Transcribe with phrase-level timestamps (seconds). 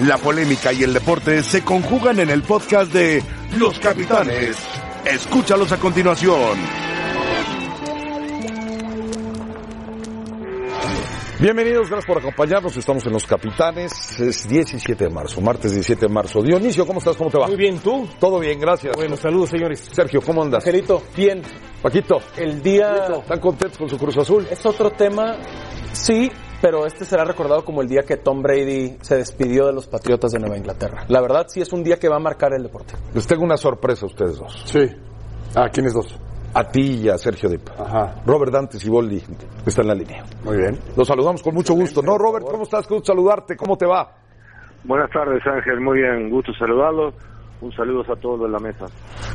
[0.00, 3.22] La polémica y el deporte se conjugan en el podcast de
[3.56, 4.56] Los Capitanes.
[5.06, 6.58] Escúchalos a continuación.
[11.40, 12.76] Bienvenidos, gracias por acompañarnos.
[12.76, 14.20] Estamos en Los Capitanes.
[14.20, 16.42] Es 17 de marzo, martes 17 de marzo.
[16.42, 17.16] Dionisio, ¿cómo estás?
[17.16, 17.46] ¿Cómo te va?
[17.46, 18.06] Muy bien, ¿tú?
[18.20, 18.94] Todo bien, gracias.
[18.96, 19.80] Bueno, saludos, señores.
[19.92, 20.64] Sergio, ¿cómo andas?
[20.66, 21.40] Angelito, bien.
[21.82, 24.46] Paquito, El día ¿están contentos con su Cruz Azul?
[24.50, 25.36] es otro tema,
[25.92, 29.86] sí, pero este será recordado como el día que Tom Brady se despidió de los
[29.86, 31.04] Patriotas de Nueva Inglaterra.
[31.08, 32.94] La verdad, sí es un día que va a marcar el deporte.
[33.14, 34.62] Les tengo una sorpresa a ustedes dos.
[34.66, 34.86] Sí.
[35.54, 36.18] Ah, ¿quiénes dos?
[36.54, 37.68] A ti y a Sergio Dip.
[37.78, 38.22] Ajá.
[38.24, 39.22] Robert Dante Siboldi
[39.66, 40.24] está en la línea.
[40.42, 40.78] Muy bien.
[40.96, 42.00] Los saludamos con mucho gusto.
[42.02, 42.86] No, Robert, ¿cómo estás?
[42.86, 43.56] Qué gusto saludarte.
[43.56, 44.10] ¿Cómo te va?
[44.84, 45.80] Buenas tardes, Ángel.
[45.80, 47.14] Muy bien, gusto saludarlos.
[47.60, 48.84] Un saludo a todos en la mesa.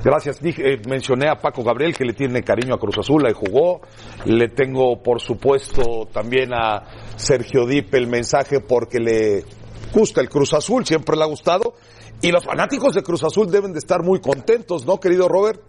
[0.04, 0.40] Gracias.
[0.40, 3.82] Dije, eh, mencioné a Paco Gabriel que le tiene cariño a Cruz Azul, ahí jugó.
[4.26, 6.84] Le tengo, por supuesto, también a
[7.16, 9.44] Sergio Dip el mensaje porque le
[9.92, 11.74] gusta el Cruz Azul, siempre le ha gustado.
[12.22, 15.60] Y los fanáticos de Cruz Azul deben de estar muy contentos, ¿no, querido Robert?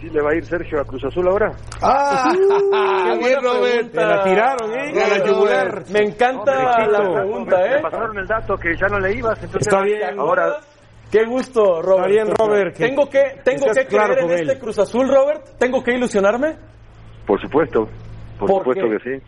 [0.00, 1.52] ¿Sí le va a ir Sergio a Cruz Azul ahora?
[1.82, 2.32] ¡Ah!
[3.18, 3.92] bien, Robert!
[3.92, 5.02] Te la tiraron, ¿eh?
[5.02, 5.84] A la yugular.
[5.90, 7.82] Me encanta la pregunta, Me ¿eh?
[7.82, 9.66] pasaron el dato que ya no le ibas, entonces...
[9.66, 10.18] Está bien.
[10.18, 10.58] Ahora,
[11.10, 12.08] Qué gusto, Robert.
[12.10, 14.58] Está bien, Robert, que- Tengo que, tengo que que seas claro creer en este.
[14.60, 15.44] Cruz Azul, Robert.
[15.58, 16.54] Tengo que ilusionarme.
[17.26, 17.88] por supuesto,
[18.38, 18.98] por, ¿Por supuesto qué?
[18.98, 19.24] que sí.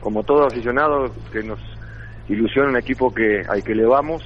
[0.00, 1.58] Como todo aficionado que nos
[2.28, 4.22] ilusiona un equipo que al que le vamos,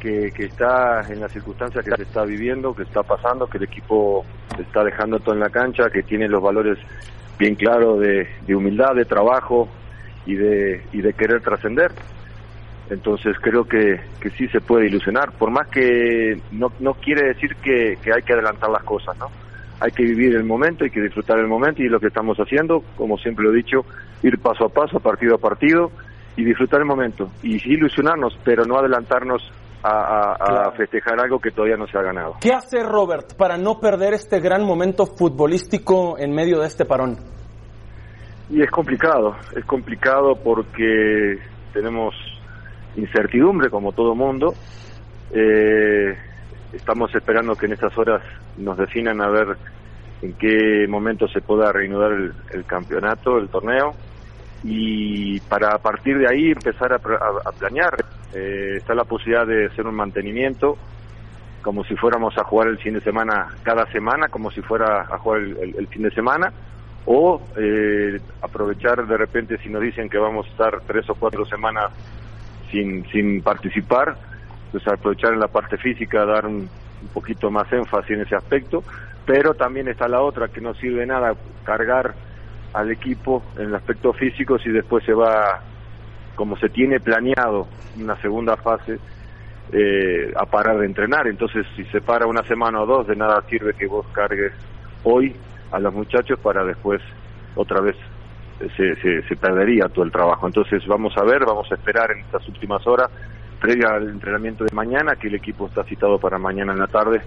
[0.00, 3.64] que, que está en las circunstancias que se está viviendo, que está pasando, que el
[3.64, 4.24] equipo
[4.58, 6.78] está dejando todo en la cancha, que tiene los valores
[7.38, 9.68] bien claros de, de humildad, de trabajo
[10.26, 11.90] y de, y de querer trascender.
[12.90, 17.54] Entonces creo que, que sí se puede ilusionar, por más que no, no quiere decir
[17.56, 19.26] que, que hay que adelantar las cosas, ¿no?
[19.80, 22.82] Hay que vivir el momento, hay que disfrutar el momento y lo que estamos haciendo,
[22.96, 23.84] como siempre lo he dicho,
[24.22, 25.90] ir paso a paso, partido a partido
[26.36, 29.42] y disfrutar el momento y sí ilusionarnos, pero no adelantarnos
[29.82, 30.72] a, a- a Claro.
[30.72, 32.36] festejar algo que todavía no se ha ganado.
[32.40, 37.16] ¿Qué hace Robert para no perder este gran momento futbolístico en medio de este parón?
[38.50, 41.38] Y es complicado, es complicado porque
[41.72, 42.14] tenemos
[42.94, 44.58] incertidumbre como todo mundo.
[45.30, 46.16] Eh,
[46.72, 48.22] estamos esperando que en estas horas
[48.56, 49.58] nos definan a ver
[50.20, 52.12] en qué momento se pueda reanudar
[52.52, 53.96] el, campeonato, el torneo,
[54.62, 57.94] y para a partir de ahí empezar a planear.
[58.32, 60.78] Eh, está la posibilidad de hacer un mantenimiento,
[61.62, 65.18] como si fuéramos a jugar el fin de semana cada semana, como si fuera a
[65.18, 66.52] jugar el, el- el fin de semana,
[67.04, 71.46] o eh, aprovechar de repente si nos dicen que vamos a estar tres o cuatro
[71.46, 71.90] semanas
[72.70, 74.16] sin, sin participar,
[74.70, 76.68] pues aprovechar en la parte física, dar un,
[77.02, 78.82] un poquito más énfasis en ese aspecto,
[79.24, 81.34] pero también está la otra, que no sirve nada
[81.64, 82.14] cargar
[82.72, 85.60] al equipo en el aspecto físico si después se va,
[86.34, 87.66] como se tiene planeado,
[87.98, 88.98] una segunda fase,
[89.72, 91.26] eh, a parar de entrenar.
[91.26, 94.52] Entonces, si se para una semana o dos, de nada sirve que vos cargues
[95.04, 95.34] hoy
[95.70, 97.02] a los muchachos para después
[97.54, 97.96] otra vez
[98.58, 100.46] se, se, se perdería todo el trabajo.
[100.46, 103.08] Entonces, vamos a ver, vamos a esperar en estas últimas horas,
[103.60, 107.20] previa al entrenamiento de mañana, que el equipo está citado para mañana en la tarde,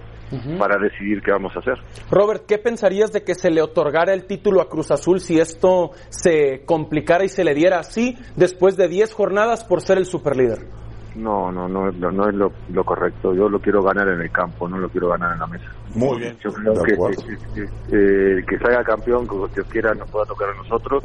[0.58, 1.74] para decidir qué vamos a hacer.
[2.10, 5.90] Robert, ¿qué pensarías de que se le otorgara el título a Cruz Azul si esto
[6.08, 10.81] se complicara y se le diera así después de 10 jornadas por ser el superlíder?
[11.14, 13.34] No, no, no, es lo- no es lo, lo correcto.
[13.34, 15.64] Yo lo quiero ganar en el campo, no lo quiero ganar en la mesa.
[15.94, 16.38] Muy bien.
[16.38, 20.08] Yo creo De que, que, que- que, eh, que salga campeón, como Dios quiera, nos
[20.08, 21.02] pueda tocar a nosotros.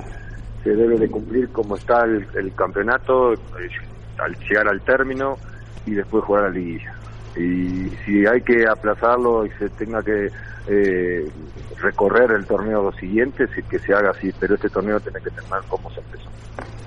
[0.63, 3.37] Se debe de cumplir como está el, el campeonato, eh,
[4.19, 5.39] al llegar al término
[5.85, 6.96] y después jugar a la liguilla.
[7.37, 10.27] Y si hay que aplazarlo y se tenga que
[10.67, 11.29] eh,
[11.81, 15.89] recorrer el torneo siguiente, que se haga así, pero este torneo tiene que terminar como
[15.91, 16.29] se empezó.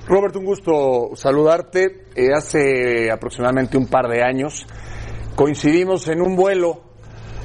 [0.08, 2.06] Robert, un gusto saludarte.
[2.16, 4.66] Eh, hace aproximadamente un par de años
[5.36, 6.82] coincidimos en un vuelo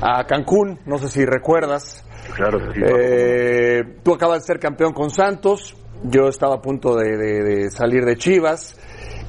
[0.01, 2.03] a Cancún, no sé si recuerdas.
[2.35, 2.81] Claro que sí.
[2.83, 7.69] Eh, tú acabas de ser campeón con Santos, yo estaba a punto de, de- de
[7.71, 8.75] salir de Chivas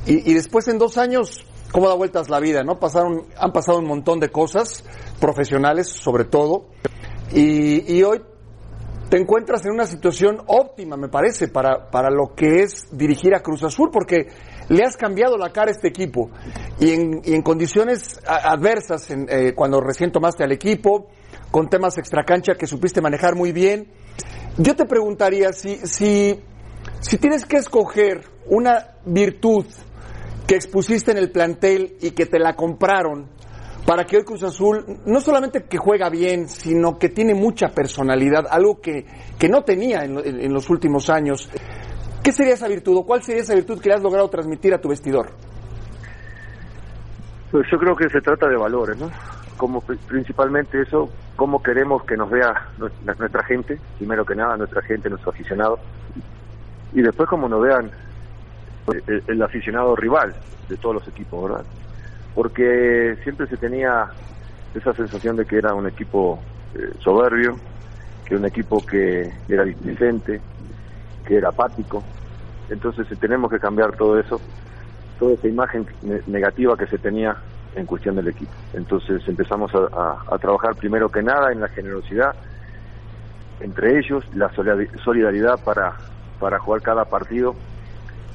[0.07, 2.63] y, y después en dos años, ¿cómo da vueltas la vida?
[2.63, 4.85] no Pasaron, Han pasado un montón de cosas,
[5.21, 6.69] profesionales sobre todo,
[7.33, 8.23] y, hoy
[9.09, 13.41] te encuentras en una situación óptima, me parece, para, para lo que es dirigir a
[13.41, 14.29] Cruz Azul, porque
[14.69, 16.31] le has cambiado la cara a este equipo
[16.81, 21.09] y en, y en condiciones adversas, en, eh, cuando recién tomaste al equipo,
[21.51, 23.93] con temas extracancha que supiste manejar muy bien.
[24.59, 26.41] Yo te preguntaría si, si,
[27.01, 29.67] si tienes que escoger una virtud
[30.47, 33.29] que expusiste en el plantel y que te la compraron
[33.87, 38.45] para que hoy Cruz Azul no solamente que juega bien, sino que tiene mucha personalidad,
[38.51, 39.07] algo que,
[39.39, 41.49] que no tenía en, lo- en- los últimos años.
[42.23, 44.81] ¿Qué sería esa virtud o cuál sería esa virtud que le has logrado transmitir a
[44.81, 45.31] tu vestidor?
[47.51, 49.09] Pues yo creo que se trata de valores, ¿no?
[49.57, 55.09] Como principalmente eso, cómo queremos que nos vea nuestra gente, primero que nada nuestra gente,
[55.09, 55.79] nuestro aficionado,
[56.93, 57.91] y después como nos vean
[58.95, 60.35] eh, el, aficionado rival
[60.69, 61.65] de todos los equipos, ¿verdad?
[62.35, 64.11] Porque siempre se tenía
[64.75, 66.39] esa sensación de que era un equipo
[66.75, 67.57] eh, soberbio,
[68.25, 70.41] que era un equipo que era displicente,
[71.25, 72.03] que era apático.
[72.69, 74.41] Entonces tenemos que cambiar todo eso
[75.19, 75.87] toda esa imagen
[76.27, 77.37] negativa que se tenía
[77.75, 78.53] en cuestión del equipo.
[78.73, 82.35] Entonces empezamos a, trabajar primero que nada en la generosidad
[83.61, 84.51] entre ellos, la
[85.03, 85.95] solidaridad para,
[86.39, 87.55] para jugar cada partido,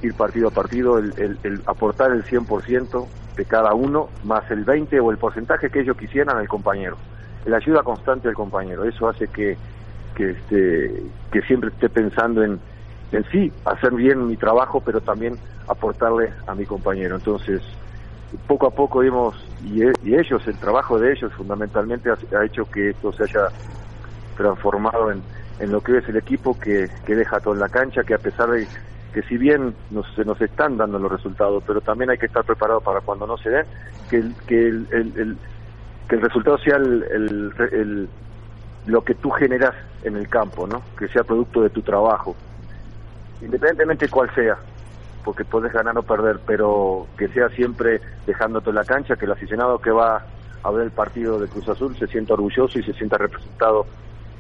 [0.02, 5.00] ir partido a partido, el, el, aportar el 100% de cada uno, más el 20
[5.00, 6.98] o el porcentaje que ellos quisieran al compañero.
[7.46, 9.58] La ayuda constante del compañero, eso hace que,
[10.16, 12.60] que, este, que siempre esté pensando en,
[13.12, 15.38] en sí, hacer bien mi trabajo, pero también
[15.68, 17.16] aportarle a mi compañero.
[17.16, 17.62] Entonces,
[18.48, 19.84] poco a poco hemos, y,
[20.16, 23.48] ellos, el trabajo de ellos fundamentalmente ha, hecho que esto se haya
[24.38, 25.22] transformado en,
[25.60, 28.18] en lo que es el equipo que, que deja todo en la cancha, que a
[28.18, 28.68] pesar de
[29.14, 32.44] que si bien nos, se nos están dando los resultados, pero también hay que estar
[32.44, 33.66] preparado para cuando no se den,
[34.10, 35.38] que el, que el,
[36.08, 38.10] que el resultado sea el,
[38.86, 40.82] lo que tú generas en el campo, ¿no?
[40.98, 42.36] Que sea producto de tu trabajo,
[43.42, 44.58] independientemente de cuál sea,
[45.24, 49.32] porque puedes ganar o perder, pero que sea siempre dejándote en la cancha, que el
[49.32, 50.26] aficionado que va
[50.64, 53.86] a ver el partido de Cruz Azul se sienta orgulloso y se sienta representado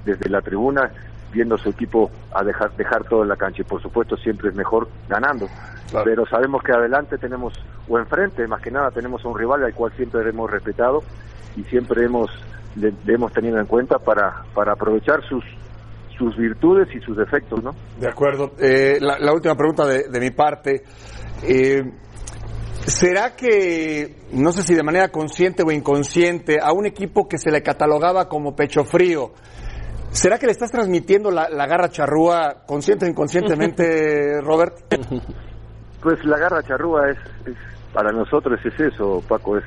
[0.05, 0.91] desde la tribuna,
[1.31, 3.61] viendo su equipo a dejar, dejar todo en la cancha.
[3.61, 5.47] Y por supuesto siempre es mejor ganando.
[6.03, 7.53] Pero sabemos que adelante tenemos,
[7.87, 11.03] o enfrente más que nada, tenemos un rival al cual siempre hemos respetado
[11.55, 12.29] y siempre hemos
[12.75, 15.43] le hemos tenido en cuenta para, para aprovechar sus
[16.21, 17.71] sus virtudes y sus defectos, ¿no?
[17.99, 18.51] De acuerdo.
[18.59, 20.83] Eh, la, última pregunta de, mi parte.
[21.41, 21.83] Eh,
[22.85, 27.51] ¿Será que, no sé si de manera consciente o inconsciente, a un equipo que se
[27.51, 29.31] le catalogaba como pecho frío,
[30.11, 34.75] ¿será que le estás transmitiendo la, garra charrúa consciente o inconscientemente, Robert?
[36.01, 37.17] Pues la garra charrúa es,
[37.93, 39.63] para nosotros es eso, Paco, es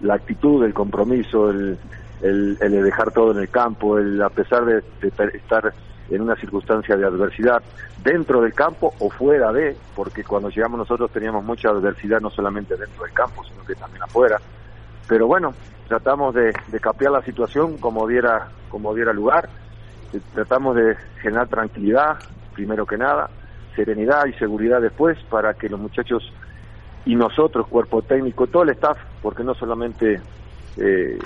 [0.00, 1.78] la actitud, el compromiso, el,
[2.22, 5.72] el, el dejar todo en el campo, el a pesar de, estar
[6.08, 7.62] en una circunstancia de adversidad
[8.02, 12.76] dentro del campo o fuera de, porque cuando llegamos nosotros teníamos mucha adversidad no solamente
[12.76, 14.38] dentro del campo, sino que también afuera.
[15.08, 15.52] Pero bueno,
[15.88, 19.48] tratamos de, de capear la situación como diera, como diera lugar,
[20.34, 22.18] tratamos de generar tranquilidad,
[22.54, 23.30] primero que nada,
[23.74, 26.32] serenidad y seguridad después, para que los muchachos
[27.04, 30.20] y nosotros, cuerpo técnico, todo el staff, porque no solamente
[30.76, 31.18] eh,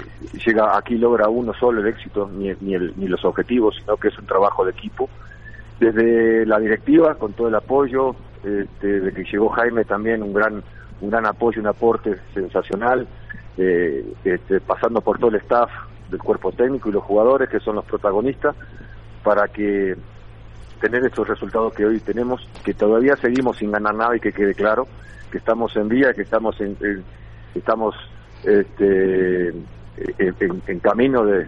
[0.47, 4.09] llega aquí logra uno solo el éxito ni, ni, el, ni los objetivos, sino que
[4.09, 5.09] es un trabajo de equipo.
[5.79, 8.15] Desde la directiva, con todo el apoyo,
[8.45, 10.63] este, desde que llegó Jaime también un gran,
[11.01, 13.09] un gran apoyo, un aporte sensacional,
[13.57, 15.71] eh, este, pasando por todo el staff
[16.11, 18.55] del cuerpo técnico y los jugadores que son los protagonistas,
[19.23, 19.97] para que
[20.81, 24.55] tener estos resultados que hoy tenemos, que todavía seguimos sin ganar nada y que quede
[24.55, 24.87] claro
[25.31, 26.77] que estamos en vía, que estamos en,
[27.55, 27.95] estamos
[28.45, 31.47] este, en, camino de,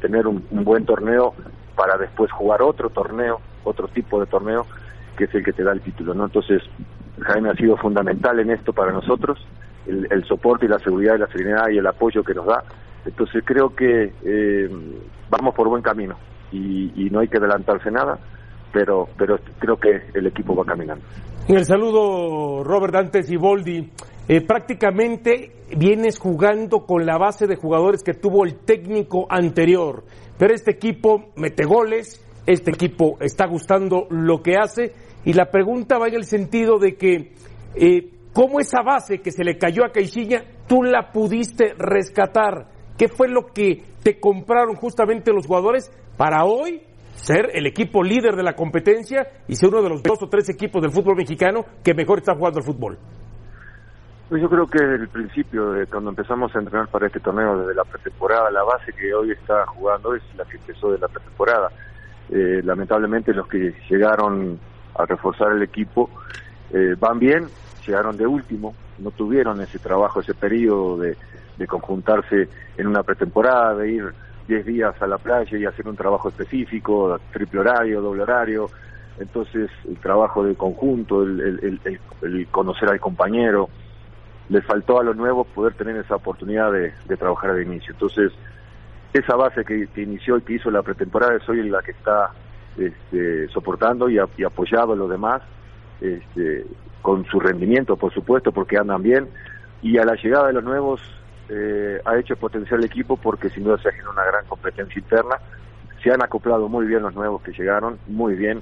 [0.00, 1.34] tener un, buen torneo
[1.74, 4.66] para después jugar otro torneo, otro tipo de torneo,
[5.16, 6.26] que es el que te da el título, ¿no?
[6.26, 6.62] Entonces,
[7.20, 9.44] Jaime ha sido fundamental en esto para nosotros,
[9.86, 12.64] el, soporte y la seguridad y la serenidad y el apoyo que nos da.
[13.06, 14.68] Entonces, creo que eh,
[15.30, 16.16] vamos por buen camino
[16.52, 18.18] y, no hay que adelantarse nada,
[18.72, 21.04] pero, pero creo que el equipo va caminando.
[21.48, 23.90] El saludo, Robert Dantes y Boldi.
[24.28, 30.02] Eh, prácticamente vienes jugando con la base de jugadores que tuvo el técnico anterior,
[30.36, 34.92] pero este equipo mete goles, este equipo está gustando lo que hace
[35.24, 37.34] y la pregunta va en el sentido de que
[37.76, 42.66] eh, cómo esa base que se le cayó a Caixinha tú la pudiste rescatar,
[42.96, 46.82] qué fue lo que te compraron justamente los jugadores para hoy
[47.14, 50.48] ser el equipo líder de la competencia y ser uno de los dos o tres
[50.48, 52.98] equipos del fútbol mexicano que mejor está jugando el fútbol.
[54.28, 57.58] Pues yo creo que desde el principio, de cuando empezamos a entrenar para este torneo,
[57.58, 61.06] desde la pretemporada, la base que hoy está jugando es la que empezó de la
[61.06, 61.70] pretemporada.
[62.28, 64.58] Eh, lamentablemente los que llegaron
[64.98, 66.10] a reforzar el equipo
[66.72, 67.46] eh, van bien,
[67.86, 71.16] llegaron de último, no tuvieron ese trabajo, ese periodo de,
[71.56, 74.12] de conjuntarse en una pretemporada, de ir
[74.48, 78.70] 10 días a la playa y hacer un trabajo específico, triple horario, doble horario.
[79.18, 83.68] Entonces, el trabajo de conjunto, el, el, el conocer al compañero,
[84.48, 87.92] le faltó a los nuevos poder tener esa oportunidad de, trabajar de inicio.
[87.92, 88.32] Entonces,
[89.12, 92.30] esa base que, inició y que hizo la pretemporada es hoy la que está
[92.76, 95.42] este, soportando y, apoyado a los demás,
[96.00, 96.66] este,
[97.02, 99.28] con su rendimiento, por supuesto, porque andan bien.
[99.82, 101.00] y a la llegada de los nuevos
[101.48, 104.98] eh, ha hecho potenciar el equipo porque sin duda se ha generado una gran competencia
[104.98, 105.36] interna.
[106.02, 108.60] Se han acoplado muy bien los nuevos que llegaron, muy bien.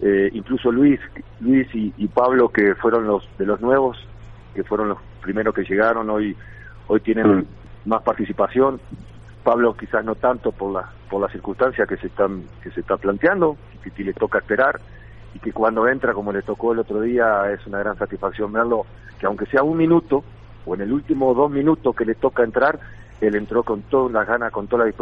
[0.00, 1.00] Eh, incluso Luis,
[1.40, 3.98] Luis y, y, Pablo que fueron los de los nuevos,
[4.54, 6.36] que fueron los primeros que llegaron, hoy
[6.86, 7.46] hoy tienen mm.
[7.84, 8.80] más participación.
[9.44, 12.96] Pablo quizás no tanto por la por las circunstancias que se están que se está
[12.96, 14.80] planteando, que, que le toca esperar
[15.34, 18.86] y que cuando entra como le tocó el otro día es una gran satisfacción verlo
[19.18, 20.24] que aunque sea un minuto
[20.66, 22.78] o en el último dos minutos que le toca entrar
[23.20, 24.92] él entró con todas las ganas, con toda la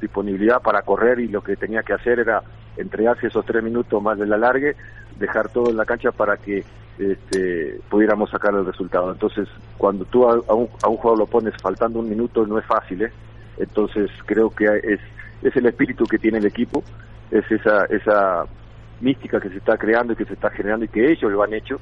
[0.00, 2.42] disponibilidad para correr y lo que tenía que hacer era
[2.76, 4.76] entregarse esos tres minutos más de la largue,
[5.18, 6.64] dejar todo en la cancha para que
[6.98, 9.10] este, pudiéramos sacar el resultado.
[9.10, 12.64] Entonces, cuando tú a, un, a un jugador lo pones faltando un minuto, no es
[12.64, 13.12] fácil, ¿eh?
[13.56, 15.00] Entonces, creo que es,
[15.42, 16.84] es el espíritu que tiene el equipo,
[17.32, 18.44] es esa, esa
[19.00, 21.54] mística que se está creando y que se está generando y que ellos lo han
[21.54, 21.80] hecho,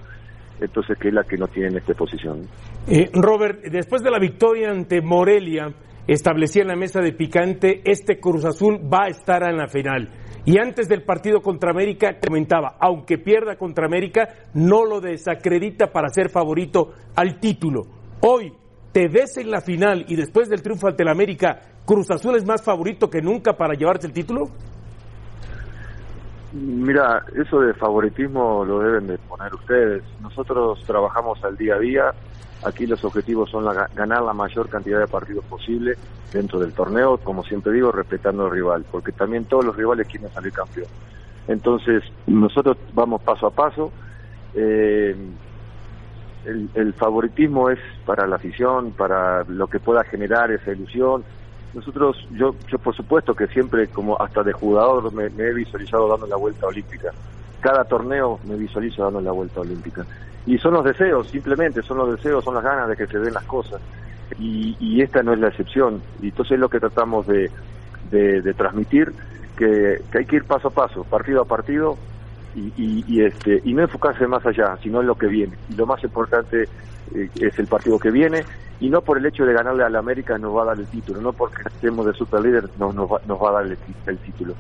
[0.61, 2.43] entonces que es la que no tiene en esta posición.
[2.89, 5.75] Eh, Robert, después de la victoria ante Morelia,
[6.07, 10.09] establecía en la mesa de picante, este Cruz Azul va a estar en la final.
[10.45, 16.09] Y antes del partido contra América comentaba, aunque pierda contra América, no lo desacredita para
[16.09, 17.83] ser favorito al título.
[18.21, 18.53] Hoy,
[18.93, 22.47] te ves en la final y después del triunfo ante el América, ¿Cruz Azul es
[22.47, 24.49] más favorito que nunca para llevarse el título?
[26.57, 30.03] Mira, eso de favoritismo lo deben de poner ustedes.
[30.23, 32.15] Nosotros trabajamos al día a día.
[32.65, 35.97] Aquí los objetivos son ganar la mayor cantidad de partidos posible
[36.33, 40.31] dentro del torneo, como siempre digo, respetando al rival, porque también todos los rivales quieren
[40.31, 40.89] salir campeón.
[41.47, 43.93] Entonces, nosotros vamos paso a paso.
[44.55, 45.15] Eh,
[46.47, 51.23] el, el favoritismo es para la afición, para lo que pueda generar esa ilusión,
[51.77, 56.27] nosotros, yo, yo por supuesto que siempre, como hasta de jugador, me, he visualizado dando
[56.27, 57.13] la vuelta olímpica.
[57.61, 60.07] Cada torneo me visualizo dando la vuelta olímpica.
[60.47, 63.35] Y son los deseos, simplemente, son los deseos, son las ganas de que se den
[63.35, 63.83] las cosas.
[64.39, 66.01] Y, y esta no es la excepción.
[66.23, 67.51] Y entonces es lo que tratamos de,
[68.11, 69.13] de, transmitir,
[69.55, 71.99] que, que, hay que ir paso a paso, partido a partido,
[72.55, 75.59] y, y, y, este, y no enfocarse más allá, sino en lo que viene.
[75.69, 76.71] Y lo más importante
[77.15, 78.45] eh, es el partido que viene
[78.81, 80.87] y no por el hecho de ganarle a la América nos va a dar el
[80.87, 84.55] título, no porque estemos de superlíder no, nos, va, nos va a dar el, título.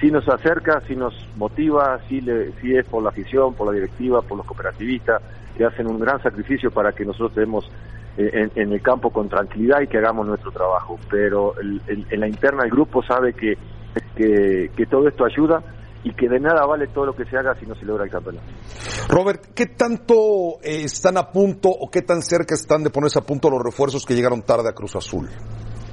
[0.00, 3.72] Si nos acerca, si nos motiva, si, le, si es por la afición, por la
[3.72, 5.22] directiva, por los cooperativistas,
[5.56, 7.70] que hacen un gran sacrificio para que nosotros estemos
[8.18, 10.98] eh, en, el campo con tranquilidad y que hagamos nuestro trabajo.
[11.10, 13.56] Pero en la interna el grupo sabe que,
[14.16, 15.62] que todo esto ayuda
[16.04, 18.10] y que de nada vale todo lo que se haga si no se logra el
[18.10, 18.46] campeonato.
[19.08, 23.22] Robert, ¿qué tanto eh, están a punto o qué tan cerca están de ponerse a
[23.22, 25.28] punto los refuerzos que llegaron tarde a Cruz Azul?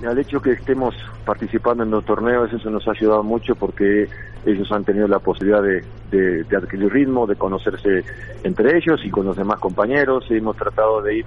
[0.02, 4.06] El hecho que estemos participando en los torneos, eso nos ha ayudado mucho porque
[4.46, 8.04] ellos han tenido la posibilidad de, de, adquirir ritmo, de conocerse
[8.44, 10.26] entre ellos y con los demás compañeros.
[10.30, 11.26] Hemos tratado de ir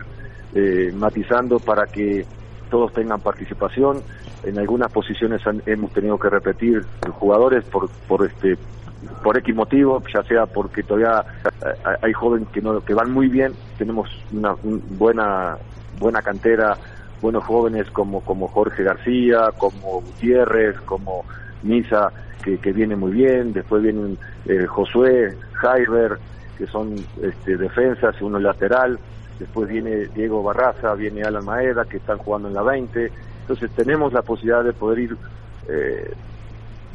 [0.55, 2.25] eh, matizando para que
[2.73, 4.03] todos tengan participación.
[4.45, 6.83] En algunas posiciones hemos tenido que repetir
[7.19, 8.57] jugadores por, por este
[9.23, 13.29] por X motivo, ya sea porque todavía eh, hay jóvenes que no que van muy
[13.29, 14.55] bien, tenemos una
[14.99, 15.59] buena
[15.99, 16.79] buena cantera,
[17.21, 21.27] buenos jóvenes como como Jorge García, como Gutiérrez, como
[21.63, 22.11] Misa
[22.43, 26.19] que, que viene muy bien, después vienen eh, Josué, Jaiber,
[26.57, 28.99] que son este, defensas, uno lateral,
[29.39, 33.11] después viene Diego Barraza, viene Alan Maeda, que están jugando en la 20,
[33.43, 35.17] entonces tenemos la posibilidad de poder ir
[35.69, 36.15] eh,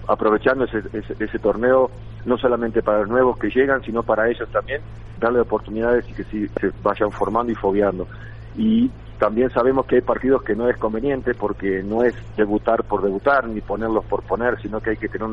[0.08, 0.82] aprovechando ese,
[1.20, 1.92] ese, torneo,
[2.26, 4.82] no solamente para los nuevos que llegan, sino para ellos también,
[5.20, 8.08] darle oportunidades y que se vayan formando y fogueando.
[8.56, 8.90] Y
[9.20, 13.48] también sabemos que hay partidos que no es conveniente porque no es debutar por debutar
[13.48, 15.28] ni ponerlos por poner, sino que hay que tener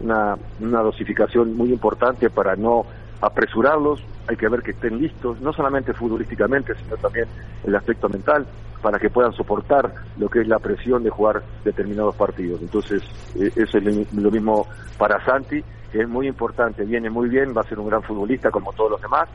[0.00, 2.84] una, una dosificación muy importante para no
[3.20, 7.26] apresurarlos, hay que ver que estén listos, no solamente futbolísticamente, sino también
[7.64, 8.46] el aspecto mental,
[8.82, 12.60] para que puedan soportar lo que es la presión de jugar determinados partidos.
[12.60, 13.02] Entonces,
[13.34, 17.62] eh, eso es lo mismo para Santi, que es muy importante, viene muy bien, va
[17.62, 19.28] a ser un gran futbolista como todos los demás,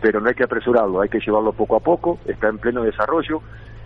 [0.00, 3.40] pero no hay que apresurarlo, hay que llevarlo poco a poco, está en pleno desarrollo,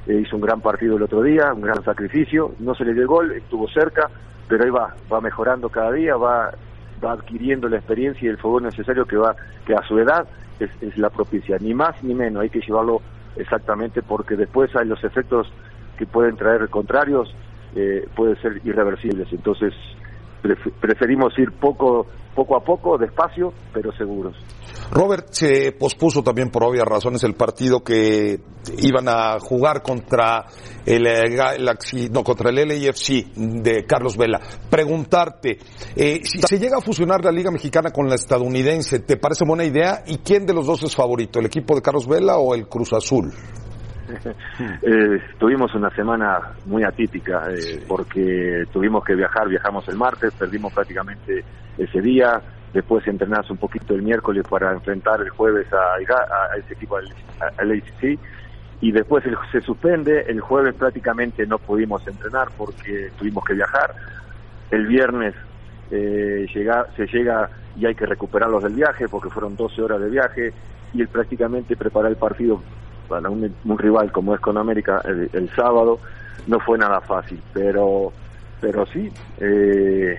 [0.07, 3.03] eh, hizo un gran partido el otro día, un gran sacrificio, no se le dio
[3.03, 4.09] el gol, estuvo cerca,
[4.49, 6.53] pero ahí va, va mejorando cada día, va
[7.05, 9.37] va adquiriendo la experiencia y el fútbol necesario que va
[9.67, 10.27] que a su edad
[10.61, 11.59] es, es la propicia.
[11.61, 13.03] Ni más ni menos hay que llevarlo
[13.37, 15.53] exactamente porque después hay los efectos
[15.99, 17.35] que pueden traer contrarios
[17.75, 19.29] eh, pueden ser irreversibles.
[19.33, 19.75] Entonces
[20.81, 24.37] preferimos ir poco poco a poco despacio pero seguros
[24.91, 28.39] Robert se pospuso también por obvias razones el partido que
[28.79, 30.45] iban a jugar contra
[30.85, 34.41] el, eh, no, contra el LAFC de Carlos Vela.
[34.71, 35.59] Preguntarte,
[35.95, 39.65] eh, si se llega a fusionar la Liga Mexicana con la estadounidense, ¿te parece buena
[39.65, 40.03] idea?
[40.07, 42.93] ¿Y quién de los dos es favorito, el equipo de Carlos Vela o el Cruz
[42.93, 43.33] Azul?
[44.83, 50.73] Eh, tuvimos una semana muy atípica eh, porque tuvimos que viajar, viajamos el martes, perdimos
[50.73, 51.45] prácticamente
[51.77, 52.41] ese día,
[52.73, 57.09] después entrenamos un poquito el miércoles para enfrentar el jueves a, a ese equipo al,
[57.59, 58.19] al ACC
[58.81, 63.95] y después se suspende, el jueves prácticamente no pudimos entrenar porque tuvimos que viajar,
[64.71, 65.35] el viernes
[65.91, 70.11] eh, llega, se llega y hay que recuperarlos del viaje porque fueron 12 horas de
[70.11, 70.53] viaje
[70.93, 72.61] y el prácticamente preparar el partido
[73.09, 75.99] para un, rival como es con América el, sábado
[76.47, 78.13] no fue nada fácil, pero
[78.61, 80.19] pero sí, eh,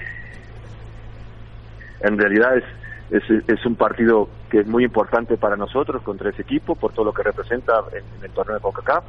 [2.01, 2.63] en realidad es,
[3.09, 7.05] es, es un partido que es muy importante para nosotros contra ese equipo por todo
[7.05, 9.03] lo que representa en, el torneo de Coca-Cola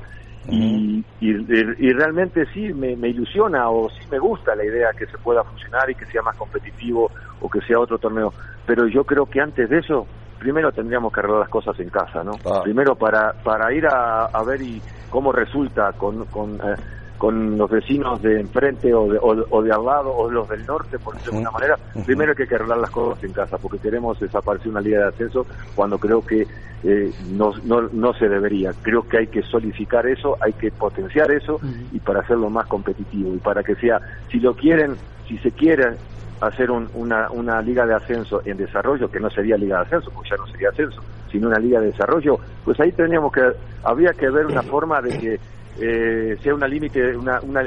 [0.51, 5.45] y, y, realmente sí me, ilusiona o sí me gusta la idea que se pueda
[5.45, 8.33] funcionar y que sea más competitivo o que sea otro torneo.
[8.65, 10.07] Pero yo creo que antes de eso
[10.39, 12.61] primero tendríamos que arreglar las cosas en casa no ah.
[12.63, 14.81] primero para para ir a, a ver y
[15.11, 16.75] cómo resulta con, con eh,
[17.19, 20.99] con los vecinos de enfrente o de, o, de al lado o los del norte,
[20.99, 21.77] por decirlo de alguna manera,
[22.07, 25.45] primero hay que arreglar las cosas en casa, porque queremos desaparecer una liga de ascenso
[25.75, 26.47] cuando creo que
[26.85, 28.73] eh, no, no, no se debería.
[28.83, 31.61] Creo que hay que solidificar eso, hay que potenciar eso
[31.93, 33.35] y para hacerlo más competitivo.
[33.35, 34.95] Y para que sea, si lo quieren,
[35.29, 35.95] si se quiere
[36.41, 40.31] hacer una, una liga de ascenso en desarrollo, que no sería liga de ascenso, porque
[40.31, 43.43] ya no sería ascenso, sino una liga de desarrollo, pues ahí tendríamos que,
[43.83, 45.41] habría que ver una forma de que
[45.81, 47.63] eh, sea una límite, una, una,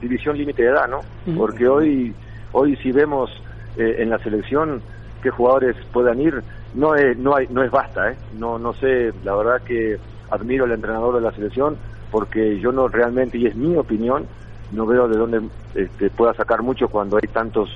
[0.00, 1.00] división límite de edad, ¿no?
[1.36, 2.14] Porque hoy,
[2.52, 3.30] hoy si vemos
[3.76, 4.82] eh, en la selección
[5.22, 6.42] qué jugadores puedan ir,
[6.74, 8.16] no es, no hay, no es basta, ¿eh?
[8.38, 9.98] No, no sé, la verdad que
[10.30, 11.76] admiro al entrenador de la selección
[12.10, 14.26] porque yo no realmente, y es mi opinión,
[14.70, 15.42] no veo de dónde
[15.74, 17.70] este, pueda sacar mucho cuando hay tantos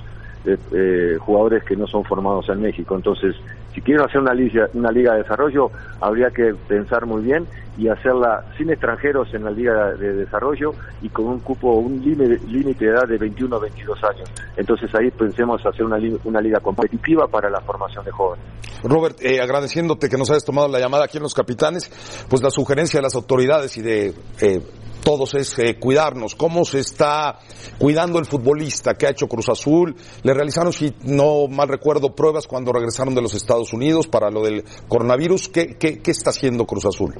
[0.44, 2.94] eh, jugadores que no son formados en México.
[2.94, 3.36] Entonces,
[3.74, 7.46] si quieren hacer una liga, una liga de desarrollo, habría que pensar muy bien
[7.78, 12.84] y hacerla sin extranjeros en la liga de desarrollo y con un cupo, un límite
[12.84, 14.28] de edad de 21 o 22 años.
[14.56, 18.44] Entonces ahí pensemos hacer una, una liga competitiva para la formación de jóvenes.
[18.82, 21.90] Robert, eh, agradeciéndote que nos hayas tomado la llamada aquí en Los Capitanes,
[22.28, 24.60] pues la sugerencia de las autoridades y de eh,
[25.04, 26.34] todos es eh, cuidarnos.
[26.34, 27.38] ¿Cómo se está
[27.78, 29.96] cuidando el futbolista que ha hecho Cruz Azul?
[30.22, 34.42] Le realizaron, si no mal recuerdo, pruebas cuando regresaron de los Estados Unidos para lo
[34.42, 35.48] del coronavirus.
[35.48, 37.14] ¿Qué, qué, qué está haciendo Cruz Azul?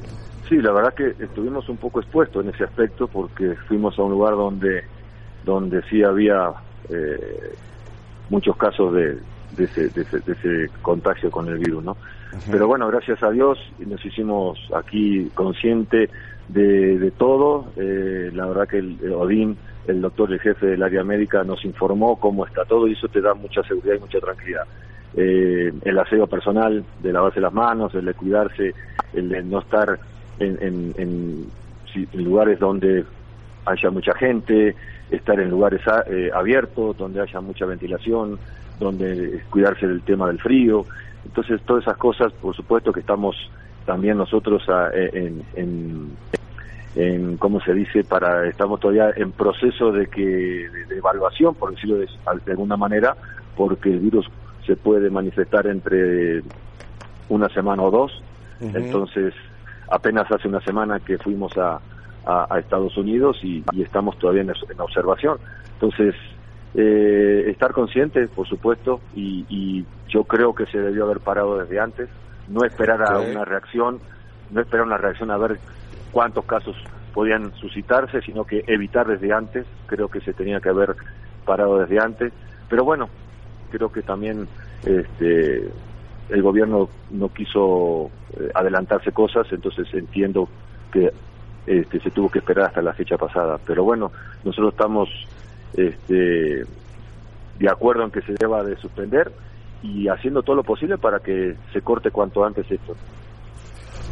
[0.48, 4.12] Sí, la verdad que estuvimos un poco expuestos en ese aspecto porque fuimos a un
[4.12, 4.82] lugar donde,
[5.44, 6.52] donde sí había
[6.88, 7.54] eh,
[8.30, 9.18] muchos casos de,
[9.56, 11.96] de, ese, de, ese, contagio con el virus, ¿no?
[12.50, 16.10] Pero bueno, gracias a Dios nos hicimos aquí consciente
[16.48, 17.66] de, de todo.
[17.76, 19.56] Eh, la verdad que el, Odín,
[19.86, 23.20] el doctor, el jefe del área médica, nos informó cómo está todo y eso te
[23.20, 24.64] da mucha seguridad y mucha tranquilidad.
[25.16, 28.74] Eh, el aseo personal, de lavarse las manos, el de cuidarse,
[29.14, 29.98] el de no estar
[30.38, 31.46] en, en,
[32.12, 33.04] lugares donde
[33.64, 34.74] haya mucha gente,
[35.10, 38.38] estar en lugares eh, abiertos, donde haya mucha ventilación,
[38.78, 40.84] donde cuidarse del tema del frío.
[41.24, 43.36] Entonces, todas esas cosas, por supuesto que estamos
[43.84, 44.62] también nosotros
[44.94, 46.10] eh, en, en,
[46.94, 48.04] en, ¿cómo se dice?
[48.04, 50.22] para Estamos todavía en proceso de, que,
[50.88, 52.08] de, evaluación, por decirlo de,
[52.52, 53.16] alguna manera,
[53.56, 54.26] porque el virus
[54.66, 56.42] se puede manifestar entre
[57.28, 58.22] una semana o dos.
[58.60, 59.32] Entonces,
[59.90, 61.80] apenas hace una semana que fuimos a,
[62.26, 65.38] a, Estados Unidos y, estamos todavía en, observación.
[65.74, 66.14] Entonces,
[66.74, 72.08] eh, estar consciente, por supuesto, y, yo creo que se debió haber parado desde antes,
[72.48, 74.00] no esperar a una reacción,
[74.50, 75.58] no esperar una reacción a ver
[76.12, 76.74] cuántos casos
[77.12, 80.96] podían suscitarse, sino que evitar desde antes, creo que se tenía que haber
[81.44, 82.32] parado desde antes,
[82.70, 83.10] pero bueno,
[83.70, 84.48] creo que también
[84.86, 85.68] este,
[86.28, 90.48] el gobierno no quiso eh, adelantarse cosas, entonces entiendo
[90.92, 91.10] que
[91.66, 93.58] este, se tuvo que esperar hasta la fecha pasada.
[93.66, 94.10] Pero bueno,
[94.44, 95.08] nosotros estamos
[95.74, 96.64] este,
[97.58, 99.32] de acuerdo en que se deba de suspender
[99.82, 102.94] y haciendo todo lo posible para que se corte cuanto antes esto.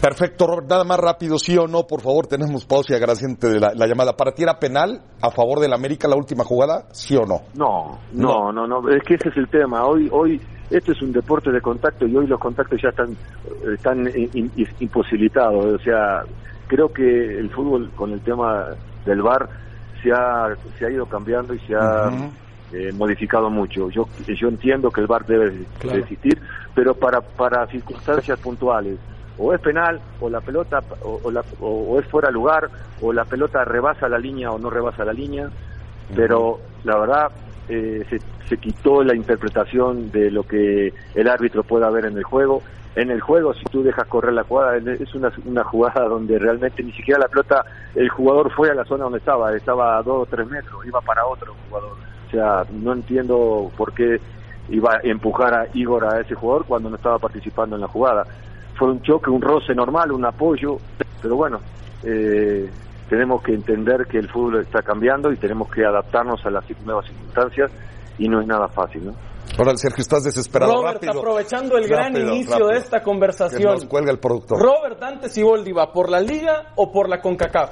[0.00, 0.68] Perfecto, Robert.
[0.68, 4.16] Nada más rápido, sí o no, por favor, tenemos pausa y agradeciente de la, llamada.
[4.16, 7.40] ¿Para ti era penal a favor del América la última jugada, sí o no?
[7.55, 9.87] No, no, no, no, es que ese es el tema.
[9.87, 13.16] Hoy, hoy, esto es un deporte de contacto y hoy los contactos ya están,
[13.72, 14.11] están
[14.81, 15.64] imposibilitados.
[15.64, 16.22] O sea,
[16.66, 18.66] creo que el fútbol con el tema
[19.05, 19.48] del VAR
[20.02, 20.48] se ha,
[20.79, 22.11] se ha ido cambiando y se ha
[22.72, 23.90] eh, modificado mucho.
[23.90, 26.40] Yo, yo entiendo que el VAR debe existir,
[26.74, 28.98] pero para, para circunstancias puntuales
[29.38, 34.18] o es penal, o la pelota, o, es fuera lugar, o la pelota rebasa la
[34.18, 35.48] línea o no rebasa la línea,
[36.14, 37.31] pero la verdad
[37.68, 38.05] eh,
[38.48, 42.62] se, quitó la interpretación de lo que el árbitro pueda ver en el juego
[42.96, 46.83] en el juego, si tú dejas correr la jugada, es una, una jugada donde realmente
[46.83, 47.62] ni siquiera la pelota,
[47.94, 50.98] el jugador fue a la zona donde estaba, estaba a dos o tres metros, iba
[51.02, 51.92] para otro jugador.
[52.26, 54.18] O sea, no entiendo por qué
[54.70, 58.26] iba a empujar a Igor a ese jugador cuando no estaba participando en la jugada.
[58.74, 60.79] Fue un choque, un roce normal, un apoyo,
[61.20, 61.61] pero bueno,
[62.02, 62.70] eh,
[63.09, 67.07] tenemos que entender que el fútbol está cambiando y tenemos que adaptarnos a las nuevas
[67.07, 67.71] circunstancias
[68.19, 69.12] y no es nada fácil, ¿no?
[69.59, 70.73] Ahora, Sergio, estás desesperado.
[70.75, 71.21] Robert, rápido.
[71.21, 72.69] aprovechando el gran Rápido, inicio rápido.
[72.71, 73.73] de esta Que conversación.
[73.75, 74.61] nos cuelga el productor.
[74.61, 77.71] Robert Dante Siboldi va por la Liga o por la CONCACAF.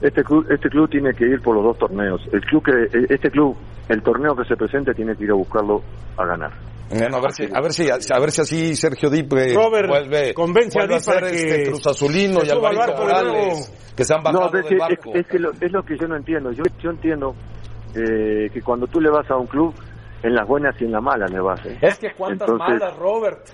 [0.00, 2.20] Este club, este club tiene que ir por los dos torneos.
[2.32, 3.56] El club que, este club,
[3.88, 5.80] el torneo que se presente tiene que ir a buscarlo
[6.16, 6.50] a ganar.
[6.92, 9.88] Bueno, a ver si, a ver si, a ver si así Sergio Dip eh, Robert,
[9.88, 14.22] vuelve, convence a Dip ser este Cruz Azulino se y Alvarito Morales, que se han
[14.22, 15.10] bajado No, es del barco.
[15.14, 16.52] es, es que lo, es lo que yo no entiendo.
[16.52, 17.34] Yo, yo entiendo
[17.94, 19.74] eh, que cuando tú le vas a un club,
[20.22, 21.60] en las buenas y en las malas le vas.
[21.66, 21.78] ¿eh?
[21.80, 23.46] Es que cuántas Entonces- malas, Robert.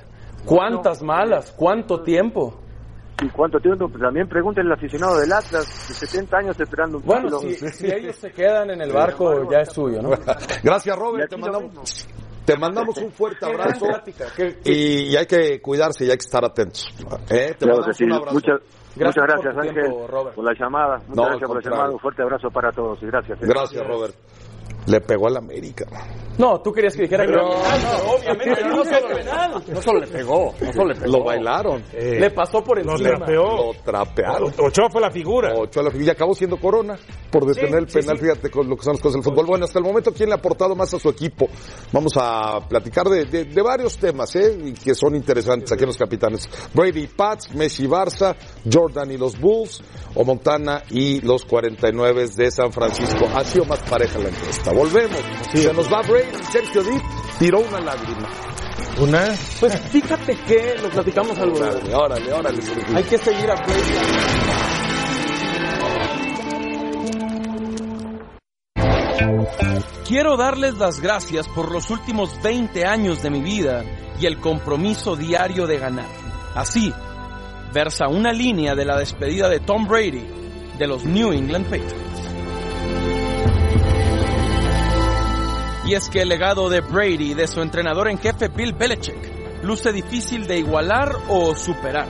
[0.45, 2.61] Cuántas malas, cuánto tiempo.
[3.21, 3.89] ¿Y cuánto tiempo?
[3.99, 8.15] También pregúntenle al aficionado del Atlas, de 70 años esperando un Bueno, si, si ellos
[8.17, 10.11] se quedan en el barco, ya es suyo, ¿no?
[10.63, 11.29] Gracias, Robert.
[11.29, 12.07] Te mandamos,
[12.49, 13.85] te mandamos un fuerte abrazo.
[14.65, 16.89] Y, y hay que cuidarse y hay que estar atentos.
[17.29, 17.55] ¿eh?
[17.59, 18.05] Te Claro mandamos sí.
[18.05, 18.35] un abrazo.
[18.35, 18.61] Muchas,
[18.97, 20.97] Gracias muchas por gracias, tu Ángel, tiempo, por la llamada.
[20.97, 21.91] Muchas No, gracias por la llamada.
[21.91, 23.39] Un fuerte abrazo para todos y gracias.
[23.43, 23.45] ¿eh?
[23.47, 24.15] Gracias, Robert.
[24.89, 25.85] Le pegó al América.
[26.39, 27.89] No, tú querías que dijera que era No, penal, no.
[27.99, 29.65] pero obviamente no solo penal.
[29.69, 31.19] No solo le pegó, no solo le pegó.
[31.19, 31.85] Lo bailaron.
[31.93, 33.17] Le pasó por Lo encima.
[33.17, 33.43] trapeó.
[33.43, 34.53] Lo trapearon.
[34.59, 35.53] Ochoa fue la figura.
[35.57, 36.97] Ocho a la y acabó siendo Corona
[37.31, 38.23] por detener el sí, penal, sí.
[38.25, 39.47] fíjate con lo que son las cosas del fútbol.
[39.47, 41.49] Bueno, hasta el momento, ¿quién le ha aportado más a su equipo?
[41.93, 44.57] Vamos a platicar de, de- de varios temas, ¿eh?
[44.65, 46.49] Y que son interesantes aquí en los capitanes.
[46.73, 48.37] Brady y Pats, Messi y Barça,
[48.73, 49.83] Jordan y los Bulls,
[50.15, 53.27] o Montana y los 49 de San Francisco.
[53.35, 54.73] Ha sido más pareja la encuesta.
[54.79, 55.21] Volvemos.
[55.53, 57.03] Se nos va Brady, Sergio Díaz
[57.37, 58.29] tiró una lágrima.
[59.01, 59.35] Una.
[59.59, 61.59] Pues fíjate que lo platicamos algo.
[61.59, 62.63] Órale, órale, órale.
[62.95, 63.81] Hay que seguir a Brady.
[70.07, 73.85] Quiero darles las gracias por los últimos 20 años de mi vida
[74.21, 76.07] y el compromiso diario de ganar.
[76.55, 76.95] Así,
[77.75, 80.25] versa una línea de la despedida de Tom Brady
[80.79, 82.08] de los New England Patriots.
[85.89, 89.63] Y es que el legado de Brady y de su entrenador en jefe Bill Belichick
[89.63, 92.07] luce difícil de igualar o superar.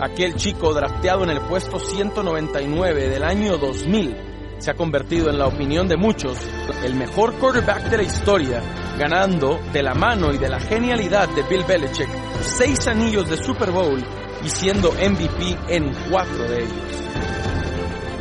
[0.00, 4.16] Aquel chico drafteado en el puesto 199 del año 2000
[4.58, 6.38] se ha convertido en la opinión de muchos
[6.84, 8.62] el mejor quarterback de la historia,
[8.96, 12.08] ganando de la mano y de la genialidad de Bill Belichick
[12.40, 14.00] seis anillos de Super Bowl
[14.44, 17.02] y siendo MVP en cuatro de ellos.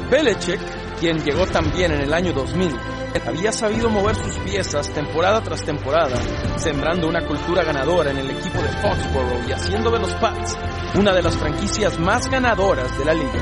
[0.10, 0.60] Belichick,
[1.00, 2.76] quien llegó también en el año 2000,
[3.26, 6.16] había sabido mover sus piezas temporada tras temporada,
[6.58, 10.58] sembrando una cultura ganadora en el equipo de Foxborough y haciendo de los Pats
[10.96, 13.40] una de las franquicias más ganadoras de la liga.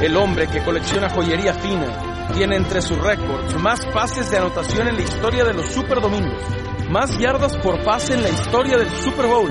[0.00, 4.96] El hombre que colecciona joyería fina tiene entre sus récords más pases de anotación en
[4.96, 6.42] la historia de los Super Domingos,
[6.88, 9.50] más yardas por pase en la historia del Super Bowl,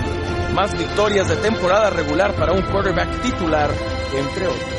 [0.54, 3.70] más victorias de temporada regular para un quarterback titular,
[4.16, 4.70] entre otros.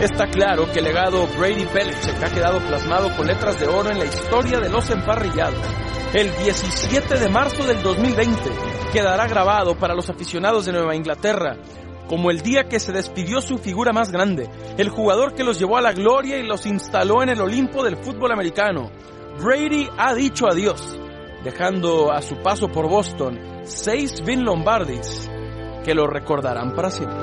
[0.00, 3.98] Está claro que el legado Brady Belichick ha quedado plasmado con letras de oro en
[3.98, 5.64] la historia de los emparrillados.
[6.12, 8.42] El 17 de marzo del 2020
[8.92, 11.56] quedará grabado para los aficionados de Nueva Inglaterra
[12.08, 15.76] como el día que se despidió su figura más grande, el jugador que los llevó
[15.76, 18.90] a la gloria y los instaló en el Olimpo del fútbol americano.
[19.42, 20.96] Brady ha dicho adiós,
[21.46, 25.30] dejando a su paso por Boston seis Vin Lombardis
[25.84, 27.16] que lo recordarán para siempre.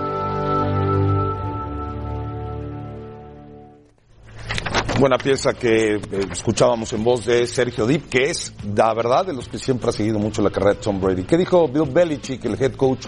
[4.98, 9.34] Buena pieza que eh, escuchábamos en voz de Sergio Dip, que es, la verdad, de
[9.34, 11.26] los que siempre ha seguido mucho la carrera de Tom Brady.
[11.26, 13.08] ¿Qué dijo Bill Belichick, el head coach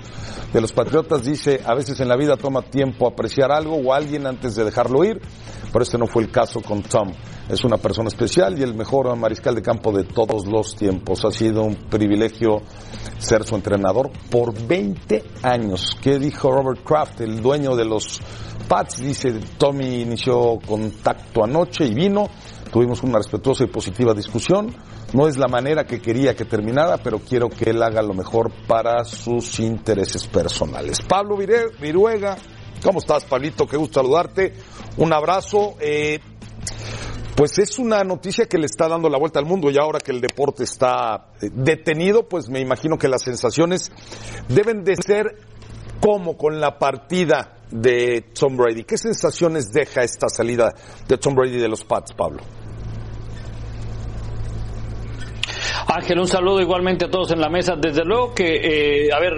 [0.51, 1.23] de los Patriotas?
[1.23, 5.05] Dice, a veces en la vida toma tiempo apreciar algo o alguien antes de dejarlo
[5.05, 5.21] ir,
[5.71, 7.13] pero este no fue el caso con Tom.
[7.47, 11.23] Es una persona especial y el mejor mariscal de campo de todos los tiempos.
[11.25, 12.63] Ha sido un privilegio
[13.19, 15.95] ser su entrenador por 20 años.
[16.01, 18.19] ¿Qué dijo Robert Kraft, el dueño de los
[18.67, 18.97] Pats?
[18.97, 22.27] Dice, Tommy inició contacto anoche y vino.
[22.71, 24.75] Tuvimos una respetuosa y positiva discusión.
[25.13, 28.51] No es la manera que quería que terminara, pero quiero que él haga lo mejor
[28.67, 30.99] para sus intereses personales.
[31.03, 32.37] Pablo Viruega,
[32.83, 33.67] ¿cómo estás, Pablito?
[33.67, 34.53] Qué gusto saludarte.
[34.97, 35.75] Un abrazo.
[35.79, 36.19] Eh,
[37.35, 40.11] pues es una noticia que le está dando la vuelta al mundo y ahora que
[40.11, 43.91] el deporte está eh, detenido, pues me imagino que las sensaciones
[44.47, 45.35] deben de ser
[45.99, 48.83] como con la partida de Tom Brady.
[48.83, 50.73] ¿Qué sensaciones deja esta salida
[51.07, 52.41] de Tom Brady de los Pats, Pablo?
[55.87, 57.75] Ángel, un saludo igualmente a todos en la mesa.
[57.75, 59.33] Desde luego que, eh, a ver,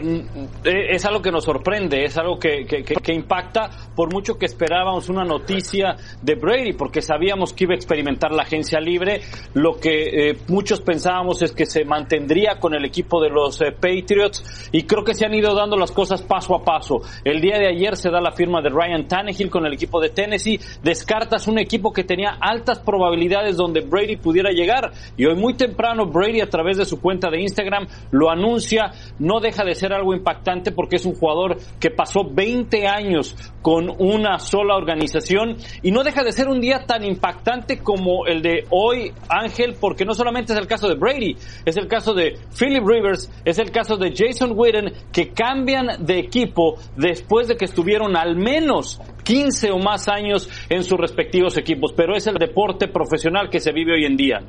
[0.64, 4.46] eh, es algo que nos sorprende, es algo que, que, que, impacta por mucho que
[4.46, 9.22] esperábamos una noticia de Brady, porque sabíamos que iba a experimentar la agencia libre.
[9.56, 13.74] Lo que eh, muchos pensábamos es que se mantendría con el equipo de los eh,
[13.74, 17.02] Patriots y creo que se han ido dando las cosas paso a paso.
[17.26, 20.10] El día de ayer se da la firma de Ryan Tannehill con el equipo de
[20.10, 20.62] Tennessee.
[20.82, 26.06] Descartas un equipo que tenía altas probabilidades donde Brady pudiera llegar y hoy muy temprano
[26.06, 30.14] Brady a través de su cuenta de Instagram lo anuncia, no deja de ser algo
[30.14, 36.04] impactante porque es un jugador que pasó 20 años con una sola organización y no
[36.04, 40.54] deja de ser un día tan impactante como el de hoy, Ángel, porque no solamente
[40.54, 44.14] es el caso de Brady, es el caso de Philip Rivers, es el caso de
[44.16, 50.08] Jason Witten, que cambian de equipo después de que estuvieron al menos 15 o más
[50.08, 54.16] años en sus respectivos equipos, pero es el deporte profesional que se vive hoy en
[54.16, 54.40] día.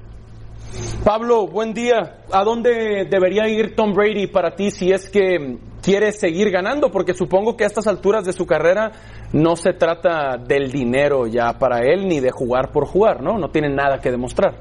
[1.05, 2.19] Pablo, buen día.
[2.31, 6.91] ¿A dónde debería ir Tom Brady para ti si es que quiere seguir ganando?
[6.91, 8.93] Porque supongo que a estas alturas de su carrera
[9.33, 13.39] no se trata del dinero ya para él ni de jugar por jugar, ¿no?
[13.39, 14.57] No tiene nada que demostrar.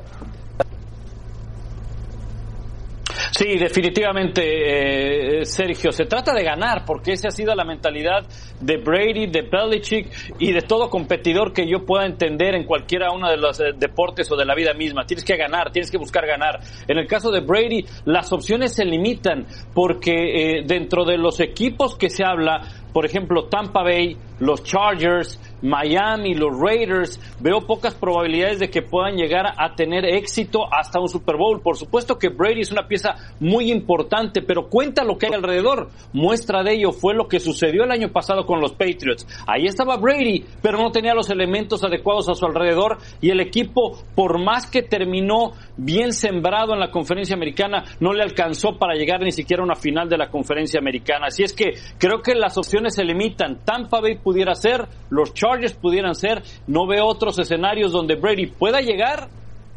[3.38, 5.92] Sí, definitivamente, eh, Sergio.
[5.92, 8.26] Se trata de ganar, porque esa ha sido la mentalidad
[8.60, 10.08] de Brady, de Belichick
[10.40, 14.32] y de todo competidor que yo pueda entender en cualquiera uno de los eh, deportes
[14.32, 15.06] o de la vida misma.
[15.06, 16.62] Tienes que ganar, tienes que buscar ganar.
[16.88, 21.96] En el caso de Brady, las opciones se limitan, porque eh, dentro de los equipos
[21.96, 22.62] que se habla,
[22.94, 29.16] por ejemplo, Tampa Bay, los Chargers, Miami, los Raiders, veo pocas probabilidades de que puedan
[29.16, 31.62] llegar a tener éxito hasta un Super Bowl.
[31.62, 35.90] Por supuesto que Brady es una pieza muy importante, pero cuenta lo que hay alrededor.
[36.14, 39.28] Muestra de ello fue lo que sucedió el año pasado con los Patriots.
[39.48, 43.98] Ahí estaba Brady, pero no tenía los elementos adecuados a su alrededor y el equipo,
[44.16, 49.22] por más que terminó bien sembrado en la conferencia americana, no le alcanzó para llegar
[49.22, 51.28] ni siquiera a una final de la conferencia americana.
[51.28, 53.60] Así es que creo que las opciones se limitan.
[53.66, 58.82] Tampa Bay pudiera ser, los Chargers pudieran ser, no veo otros escenarios donde Brady pueda
[58.82, 59.30] llegar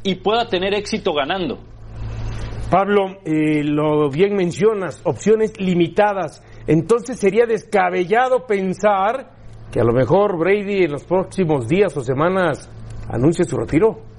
[0.02, 1.58] y pueda tener éxito ganando.
[2.70, 6.42] Pablo, eh, lo bien mencionas, opciones limitadas.
[6.66, 9.30] Entonces sería descabellado pensar
[9.72, 12.70] que a lo mejor Brady en los próximos días o semanas
[13.08, 14.09] anuncie su retiro.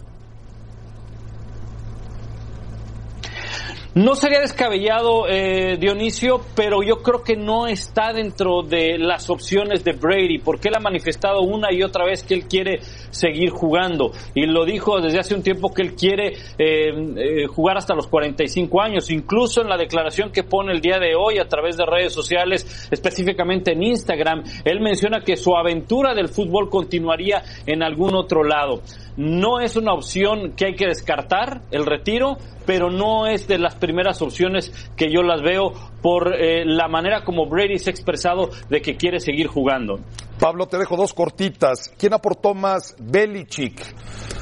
[3.94, 9.84] No sería descabellado, eh, Dionisio, pero yo creo que no está dentro de las opciones
[9.84, 14.14] de Brady, porque él ha manifestado una y otra vez que él quiere seguir jugando.
[14.34, 18.08] Y lo dijo desde hace un tiempo que él quiere eh, eh, jugar hasta los
[18.08, 19.10] 45 años.
[19.12, 22.88] Incluso en la declaración que pone el día de hoy a través de redes sociales,
[22.92, 28.84] específicamente en Instagram, él menciona que su aventura del fútbol continuaría en algún otro lado.
[29.18, 32.38] No es una opción que hay que descartar, el retiro,
[32.72, 37.26] pero no es de las primeras opciones que yo las veo por eh, la manera
[37.26, 40.00] como Brady se ha expresado de que quiere seguir jugando.
[40.40, 41.94] Pablo, te dejo dos cortitas.
[41.98, 43.82] ¿Quién aportó más Belichick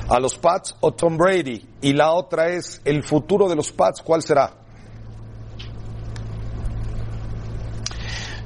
[0.09, 1.65] a los Pats o Tom Brady?
[1.81, 4.53] Y la otra es, ¿el futuro de los Pats cuál será?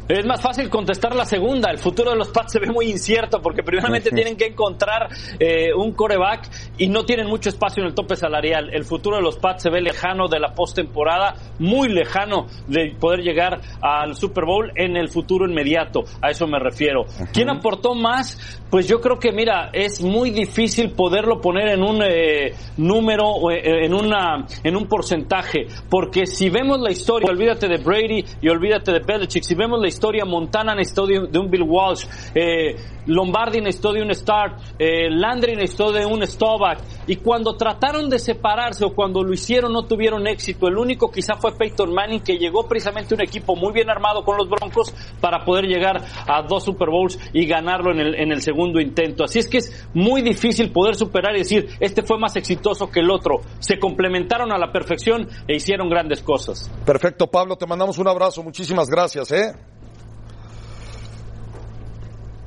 [0.07, 1.71] Es más fácil contestar la segunda.
[1.71, 5.07] El futuro de los Pats se ve muy incierto porque primeramente tienen que encontrar
[5.39, 8.69] eh, un coreback y no tienen mucho espacio en el tope salarial.
[8.73, 13.21] El futuro de los Pats se ve lejano de la postemporada, muy lejano de poder
[13.21, 16.03] llegar al Super Bowl en el futuro inmediato.
[16.21, 17.05] A eso me refiero.
[17.31, 18.59] ¿Quién aportó más?
[18.69, 23.51] Pues yo creo que, mira, es muy difícil poderlo poner en un eh, número o
[23.51, 25.67] eh, en, una, en un porcentaje.
[25.89, 29.92] Porque si vemos la historia, olvídate de Brady y olvídate de Belichick, si vemos la
[29.93, 32.75] historia, Montana necesitó de, un Bill Walsh, eh,
[33.05, 36.79] Lombardi necesitó de un Start, eh, Landry necesitó de un Stovak.
[37.07, 40.67] Y cuando trataron de separarse o cuando lo hicieron no tuvieron éxito.
[40.67, 44.37] El único quizá fue Peyton Manning que llegó precisamente un equipo muy bien armado con
[44.37, 48.41] los Broncos para poder llegar a dos Super Bowls y ganarlo en el, en el
[48.41, 49.23] segundo intento.
[49.25, 53.01] Así es que es muy difícil poder superar y decir, este fue más exitoso que
[53.01, 53.41] el otro.
[53.59, 56.71] Se complementaron a la perfección e hicieron grandes cosas.
[56.85, 58.43] Perfecto, Pablo, te mandamos un abrazo.
[58.43, 59.53] Muchísimas gracias, ¿eh?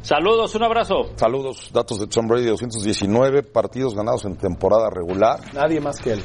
[0.06, 1.10] Saludos, un abrazo.
[1.16, 5.40] Saludos, datos de Tom Brady, 219 partidos ganados en temporada regular.
[5.52, 6.22] Nadie más que él.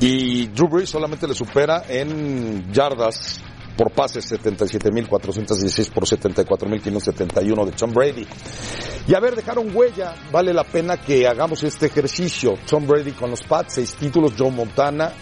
[0.00, 3.40] Y Drew Brees solamente le supera en yardas
[3.78, 8.26] por pases 77.416 por 74.571 de Tom Brady.
[9.06, 12.54] Y a ver, dejaron huella, vale la pena que hagamos este ejercicio.
[12.68, 15.12] Tom Brady con los Pats, seis títulos, Joe Montana,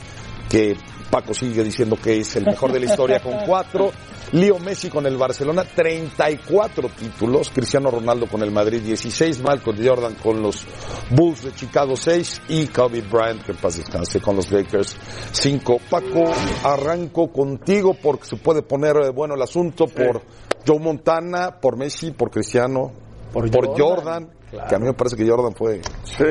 [0.48, 0.74] que
[1.10, 3.90] Paco sigue diciendo que es el mejor de la historia con cuatro.
[4.33, 7.51] Leo Messi con el Barcelona, 34 títulos.
[7.51, 9.43] Cristiano Ronaldo con el Madrid, 16.
[9.43, 10.64] Michael Jordan con los
[11.11, 12.43] Bulls de Chicago, 6.
[12.49, 14.97] Y Kobe Bryant, que en paz descanse, con los Lakers,
[15.33, 15.81] 5.
[15.90, 20.23] Paco, arranco contigo porque se puede poner eh, bueno el asunto por
[20.64, 22.93] Joe Montana, por Messi, por Cristiano,
[23.33, 24.31] por, Jordan.
[24.51, 25.81] Que a mí me parece que Jordan fue.
[26.05, 26.25] Sí.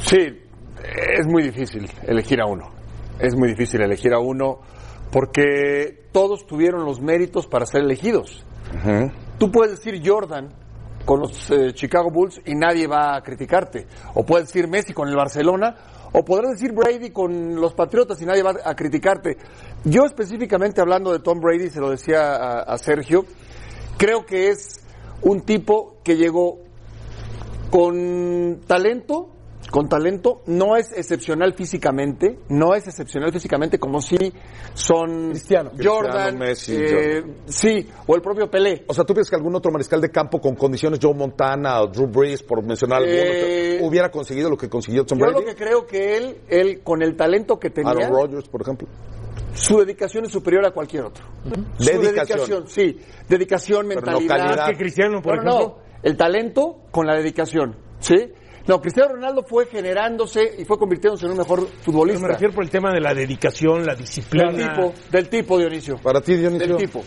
[0.00, 0.18] Sí,
[1.18, 2.70] es muy difícil elegir a uno.
[3.20, 4.60] Es muy difícil elegir a uno
[5.10, 8.44] porque todos tuvieron los méritos para ser elegidos.
[9.38, 10.52] Tú puedes decir Jordan
[11.04, 13.86] con los eh, Chicago Bulls y nadie va a criticarte.
[14.14, 15.74] O puedes decir Messi con el Barcelona,
[16.12, 19.38] o podrás decir Brady con los Patriotas y nadie va a criticarte.
[19.84, 23.24] Yo específicamente hablando de Tom Brady, se lo decía a, a Sergio,
[23.96, 24.84] creo que es
[25.22, 26.58] un tipo que llegó
[27.70, 29.30] con talento,
[29.70, 34.16] con talento, no es excepcional físicamente, no es excepcional físicamente como si
[34.74, 35.72] son Cristiano.
[35.82, 38.84] Jordan, Cristiano, Messi, eh, sí, o el propio Pelé.
[38.86, 41.88] O sea, ¿tú piensas que algún otro mariscal de campo con condiciones, Joe Montana o
[41.88, 45.54] Drew Brees, por mencionar Eh, algunos, hubiera conseguido lo que consiguió Tom Yo lo que
[45.54, 48.88] creo que él, él con el talento que tenía, Aaron Rodgers, por ejemplo.
[49.54, 51.24] su dedicación es superior a cualquier otro.
[51.78, 52.66] Su Dedicación.
[52.68, 54.46] sí, dedicación, Pero no mentalidad.
[54.46, 54.66] calidad.
[54.68, 55.58] Que Cristiano, por ejemplo.
[55.58, 58.14] no, el talento con la dedicación, ¿sí?
[58.68, 62.20] No, Cristiano Ronaldo fue generándose y fue convirtiéndose en un mejor Pero futbolista.
[62.20, 64.52] me refiero por el tema de la dedicación, la disciplina.
[64.52, 65.96] del tipo, del tipo Dionisio.
[65.96, 66.76] Para ti, Dionisio.
[66.76, 67.02] Del tipo.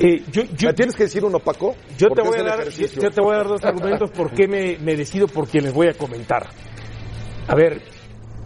[0.00, 1.76] Eh, yo, yo, ¿Me tienes que decir uno, Paco?
[1.98, 4.78] yo te voy a dar, yo, te voy a dar dos argumentos por qué me,
[4.78, 6.48] me decido por quien les voy a comentar.
[7.46, 7.82] A ver,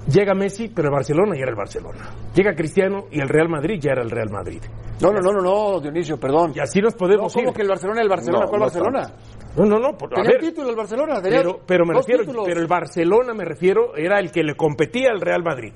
[0.08, 2.10] llega Messi, pero el Barcelona ya era el Barcelona.
[2.34, 4.60] Llega Cristiano y el Real Madrid ya era el Real Madrid.
[5.00, 6.52] No, no, no, no, no, Dionisio, perdón.
[6.54, 7.54] Y así nos No, podemos ¿Cómo ir.
[7.54, 8.44] que el Barcelona, el Barcelona?
[8.44, 9.12] No, ¿Cuál no Barcelona?
[9.56, 9.96] No, no, no.
[9.96, 12.44] por- a Tenía ver, título el Barcelona, tenía pero, pero me refiero, títulos.
[12.46, 15.72] pero el Barcelona me refiero era el que le competía al Real Madrid.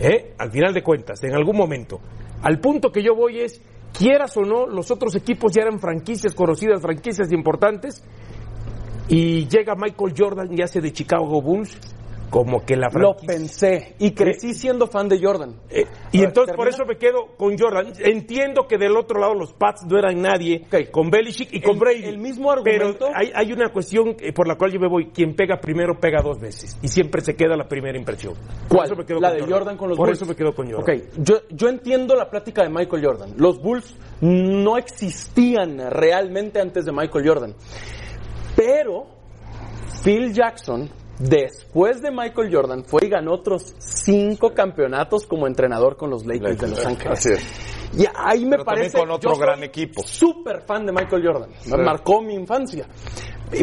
[0.00, 0.34] ¿Eh?
[0.38, 2.00] Al final de cuentas, en algún momento.
[2.42, 3.62] Al punto que yo voy es,
[3.98, 8.04] quieras o no, los otros equipos ya eran franquicias conocidas, franquicias importantes,
[9.08, 11.78] y llega Michael Jordan y hace de Chicago Bulls
[12.30, 13.26] como que la Lo franquicia.
[13.26, 15.56] pensé y crecí siendo fan de Jordan.
[15.70, 17.92] Eh, y ver, entonces por eso me quedo con Jordan.
[18.00, 20.90] Entiendo que del otro lado los Pats no eran nadie, Ok.
[20.90, 22.04] con Belichick y con El- Brady.
[22.04, 25.06] el mismo argumento- Pero hay, hay una cuestión eh, por la cual yo me voy.
[25.10, 26.76] Quien pega primero pega dos veces.
[26.82, 28.34] Y siempre se queda la primera impresión.
[28.68, 28.86] Por ¿Cuál?
[28.86, 30.20] eso me quedo la con de Jordan con los Por Bulls.
[30.20, 31.02] eso me quedo con Jordan.
[31.18, 33.34] Yo, yo entiendo la plática de Michael Jordan.
[33.36, 37.54] Los Bulls no existían realmente antes de Michael Jordan.
[38.56, 39.06] Pero
[40.02, 46.10] Phil Jackson, después de Michael Jordan, fue y ganó otros cinco campeonatos como entrenador con
[46.10, 47.18] los Lakers de Los Ángeles.
[47.18, 47.76] Así es.
[47.98, 48.98] Y ahí me Pero también parece.
[48.98, 50.02] con otro yo soy gran equipo.
[50.02, 51.50] Súper fan de Michael Jordan.
[51.84, 52.86] Marcó mi infancia.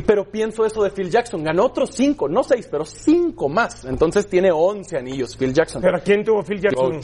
[0.05, 1.43] Pero pienso eso de Phil Jackson.
[1.43, 3.85] Ganó otros cinco, no seis, pero cinco más.
[3.85, 5.81] Entonces tiene once anillos Phil Jackson.
[5.81, 6.99] Pero ¿a quién tuvo Phil Jackson?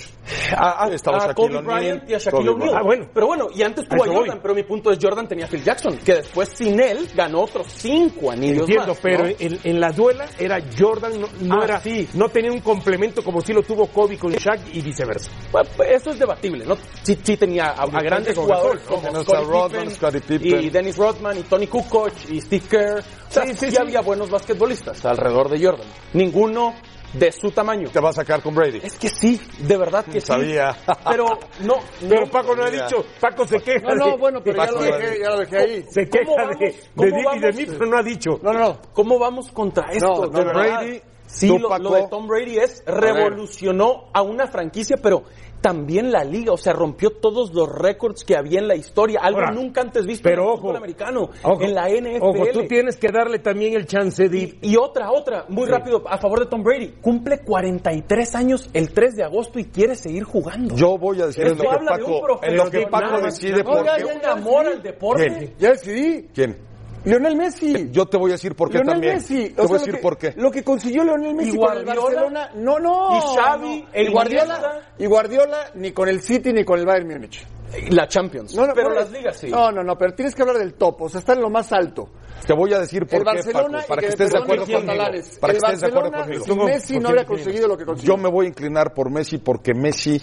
[0.56, 2.76] A, a- a Kobe Bryant y a Shaquille O'Neal.
[2.76, 3.08] Ah, bueno.
[3.14, 4.40] Pero bueno, y antes tuvo A Jordan, voy.
[4.42, 7.68] pero mi punto es Jordan tenía a Phil Jackson, que después sin él ganó otros
[7.68, 9.30] cinco anillos Entiendo, más, pero ¿no?
[9.38, 12.08] en, en la duela era Jordan, no, no Ah, era, sí.
[12.14, 15.32] no tenía un complemento como si lo tuvo Kobe con Shaq y viceversa.
[15.52, 16.76] Bueno, pues, eso es debatible, ¿no?
[17.04, 19.24] Sí, sí tenía a, a grandes jugadores como ¿no?
[19.24, 20.64] Scottie Rodman, Pippen, Scottie Pippen.
[20.64, 23.00] y Dennis Rodman y Tony Kukoc y Steve Kerr.
[23.00, 23.78] O sea, Sí, sí, sí sí.
[23.78, 25.88] había buenos basquetbolistas alrededor de Jordan.
[26.14, 26.74] Ninguno
[27.14, 27.90] de su tamaño.
[27.90, 28.82] Te va a sacar con Brady.
[28.84, 30.28] Es que sí, de verdad que sí.
[30.28, 30.76] Sabía.
[31.10, 31.26] Pero
[31.62, 31.76] no,
[32.08, 33.96] Pero no, Paco no ha dicho, Paco se queja.
[33.96, 35.86] No, no, bueno, pero ya Paco, lo dejé, ya lo dejé ahí.
[35.90, 38.40] Se ¿Cómo queja de, de, ¿Cómo mí- y de mí, pero no ha dicho.
[38.44, 38.82] No, no, no.
[38.94, 40.08] ¿Cómo vamos contra esto?
[40.08, 40.44] No, no, de.
[40.54, 41.84] Brady, Sí, tú, lo, Paco.
[41.84, 45.24] lo de Tom Brady es revolucionó a una franquicia, pero
[45.62, 49.40] también la liga, o sea, rompió todos los récords que había en la historia, algo
[49.42, 52.24] Ahora, nunca antes visto pero en el ojo, fútbol americano, Ojo, en la NFL.
[52.24, 54.58] Ojo, tú tienes que darle también el chance de ir.
[54.62, 55.72] Y otra, otra, muy Sí.
[55.72, 56.94] rápido, a favor de Tom Brady.
[57.02, 60.76] Cumple 43 años el 3 de agosto y quiere seguir jugando.
[60.76, 62.88] Yo voy a decir en lo que habla de Paco, en lo que.
[62.88, 65.28] Paco decide No, ya, ya, amor al deporte.
[65.28, 65.54] ¿Quién?
[65.60, 66.28] Ya decidí.
[66.34, 66.69] ¿Quién?
[67.06, 67.90] Lionel Messi.
[67.92, 69.14] Yo te voy a decir por qué Lionel también.
[69.16, 69.50] Messi.
[69.52, 70.34] Te O voy a decir lo que- por qué.
[70.36, 71.86] Lo que consiguió Lionel Messi ¿Y con el?
[71.86, 72.50] Barcelona.
[72.56, 73.18] No, no.
[73.18, 73.82] ¿Y Xavi?
[73.84, 73.88] no.
[73.94, 77.46] ¿E Y Guardiola, y Guardiola ni con el City ni con el Bayern Múnich.
[77.92, 78.56] La Champions.
[78.56, 79.48] No, no, pero no, las ligas sí.
[79.48, 81.04] No, no, no, pero tienes que hablar del top.
[81.04, 82.10] O sea, está en lo más alto.
[82.46, 84.56] Te voy a decir por el qué, Barcelona Paco, para y que estés de acuerdo
[84.66, 84.88] los conmigo.
[84.94, 85.38] catalanes.
[85.40, 86.66] Para que el estés de acuerdo Barcelona conmigo.
[86.66, 87.26] Messi ¿Por no inclinas?
[87.28, 88.16] conseguido lo que consiguió.
[88.16, 90.20] Yo me voy a inclinar por Messi porque Messi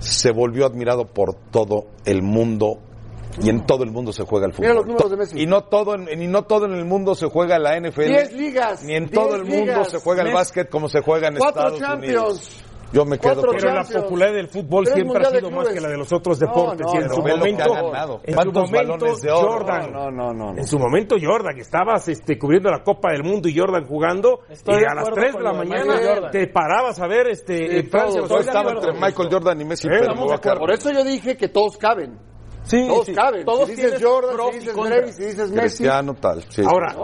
[0.00, 2.78] se volvió admirado por todo el mundo
[3.40, 4.62] y en todo el mundo se juega el fútbol.
[4.68, 5.40] Mira los números de Messi.
[5.40, 8.02] Y no todo en, y no todo en el mundo se juega la NFL.
[8.06, 9.90] Diez ligas, Ni en todo el mundo ligas.
[9.90, 12.14] se juega el básquet como se juega en Cuatro Estados Champions.
[12.16, 12.64] Unidos.
[12.92, 15.88] Yo me quedo Pero la popularidad del fútbol Tres siempre ha sido más que la
[15.88, 16.86] de los otros No, deportes.
[16.86, 18.20] no, y en no, su momento, ha ganado.
[18.22, 19.48] en su ¿Cuántos momento, balones de oro?
[19.50, 19.92] Jordan.
[19.92, 20.58] No, no, no, no.
[20.58, 24.74] En su momento, Jordan, estabas este, cubriendo la Copa del Mundo y Jordan jugando, Estoy
[24.74, 26.30] y a las acuerdo 3 de la mañana Jordan.
[26.32, 28.20] te parabas a ver este, en Francia.
[28.20, 28.92] Juegos estaba entre.
[28.92, 30.58] Michael Jordan y Messi, Eh.
[30.58, 32.18] Por eso yo dije que todos caben.
[32.64, 33.12] Sí, Todos sí.
[33.14, 33.44] caben.
[33.44, 34.76] Todos si dices tienen Jordan, si dices.
[34.76, 35.60] Brady, si dices Messi.
[35.60, 36.44] Cristiano tal.
[36.48, 36.62] sí.
[36.64, 36.96] Ahora,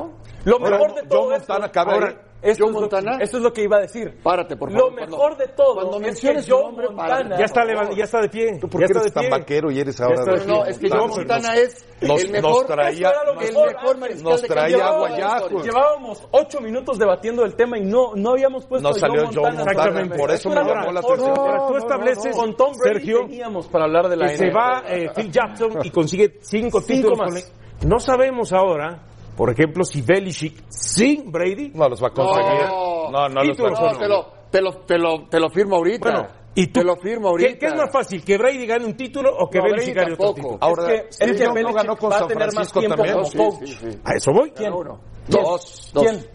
[0.48, 2.14] Lo Ahora, mejor de Joe todo Montana esto, cabe ahora, ahí.
[2.42, 3.18] esto, Joe es lo, Montana.
[3.20, 4.18] esto es lo que iba a decir.
[4.22, 4.90] Párate, por favor.
[4.92, 7.60] Lo mejor de todo cuando es que menciones Joe nombre, Montana ya está,
[7.94, 8.58] ya está de pie.
[8.60, 9.30] ¿Tú por ya qué está eres de tan pie.
[9.30, 11.00] vaquero y eres ahora de de No, es que Montana?
[11.08, 14.48] Joe Montana es nos- el nos mejor, traía- era lo el mejor mariscal Nos de
[14.48, 15.64] traía agua de ya, pues.
[15.64, 19.34] Llevábamos ocho minutos debatiendo el tema y no, no habíamos puesto No a salió Joe
[19.34, 19.60] Montana.
[19.70, 20.16] Exactamente.
[20.18, 21.38] Por eso me llamó la atención.
[21.38, 24.50] Ahora, tú no, estableces, Con Tom Brady Sergio, teníamos para hablar de la que se
[24.50, 27.52] va eh, Phil Jackson y consigue cinco, Cinco títulos.
[27.86, 29.02] No sabemos ahora,
[29.38, 31.70] por ejemplo, si Belichick sin Brady.
[31.74, 32.66] No los va a conseguir.
[32.68, 33.98] No, No, no los va a títulos, No, conseguir.
[34.00, 36.10] te lo, te lo, te lo, te lo firmo ahorita.
[36.10, 37.50] Bueno, y tú, te lo firmo ahorita.
[37.52, 38.24] ¿qué, qué es más fácil?
[38.24, 40.58] ¿Que Brady gane un título o que No, Belichick gane otro título?
[40.60, 42.54] Ahora, Es que- Steve es que no Belichick ganó con va a San tener más
[42.54, 43.14] Francisco tiempo también.
[43.16, 43.68] como Sí, coach.
[43.68, 43.98] sí, sí.
[44.04, 44.50] A eso voy.
[44.50, 44.72] ¿Quién?
[44.74, 45.00] Uno.
[45.28, 45.90] Dos.
[45.94, 46.02] Dos.
[46.04, 46.26] ¿Quién?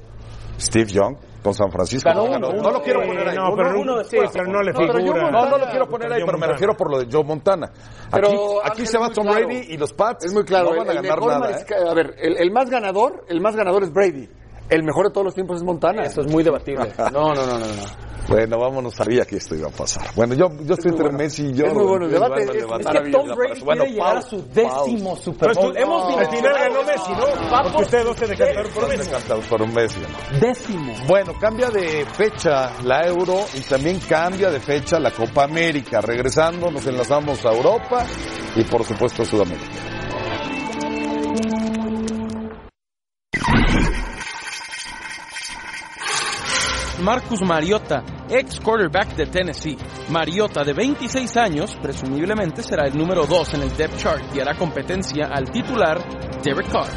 [0.57, 2.09] Steve Young con San Francisco.
[2.09, 3.35] Ganó no, uno, no lo quiero poner ahí.
[3.35, 4.31] No, pero, uno no, después.
[4.31, 5.31] sí, pero no le figura.
[5.31, 7.71] No, no lo quiero poner ahí, pero me refiero por lo de Joe Montana.
[8.11, 9.45] Pero, Aquí, Ángel, aquí se va Tom claro.
[9.45, 10.71] Brady y los Pats Es muy claro.
[10.71, 11.51] no van a el, el ganar mejor nada.
[11.59, 11.65] ¿eh?
[11.89, 14.29] A ver, el, el más ganador, el más ganador es Brady.
[14.69, 16.03] El mejor de todos los tiempos es Montana.
[16.03, 16.91] Eso es muy debatible.
[17.11, 17.59] No, no, no, no.
[17.59, 18.13] no.
[18.29, 20.07] Bueno, vámonos, sabía que esto iba a pasar.
[20.15, 21.17] Bueno, yo, yo estoy entre bueno.
[21.17, 21.65] Messi y yo.
[21.65, 23.11] Es muy bueno el debate, es- Es que.
[23.11, 25.73] Tom Brady Bueno, quiere llegar a su décimo Super Pues Bowl.
[25.73, 26.83] tú- Hemos al final ganó.
[26.83, 27.63] Messi, ¿no?
[27.63, 29.09] Porque ustedes dos se decantaron por Messi.
[29.49, 29.99] Por un Messi.
[29.99, 30.39] ¿no?
[30.39, 30.93] Décimo.
[31.05, 35.99] Bueno, cambia de fecha la Euro y también cambia de fecha la Copa América.
[35.99, 38.05] Regresando, nos enlazamos a Europa
[38.55, 39.67] y por supuesto a Sudamérica.
[47.03, 49.77] Marcus Mariota, ex quarterback de Tennessee.
[50.07, 54.55] Mariota, de 26 años, presumiblemente será el número 2 en el depth chart y hará
[54.55, 55.99] competencia al titular
[56.41, 56.87] Derek Carr.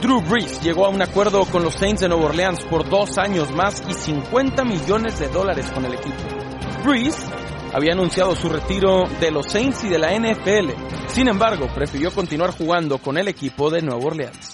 [0.00, 3.52] Drew Brees llegó a un acuerdo con los Saints de Nueva Orleans por dos años
[3.52, 6.24] más y 50 millones de dólares con el equipo.
[6.84, 7.30] Brees
[7.72, 10.72] había anunciado su retiro de los Saints y de la NFL.
[11.06, 14.51] Sin embargo, prefirió continuar jugando con el equipo de Nueva Orleans.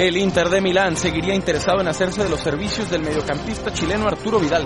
[0.00, 4.40] El Inter de Milán seguiría interesado en hacerse de los servicios del mediocampista chileno Arturo
[4.40, 4.64] Vidal.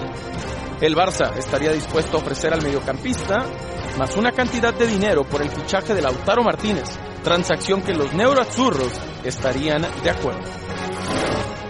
[0.80, 3.44] El Barça estaría dispuesto a ofrecer al mediocampista
[3.98, 6.84] más una cantidad de dinero por el fichaje de Lautaro Martínez,
[7.24, 8.92] transacción que los neuroazurros
[9.24, 10.63] estarían de acuerdo.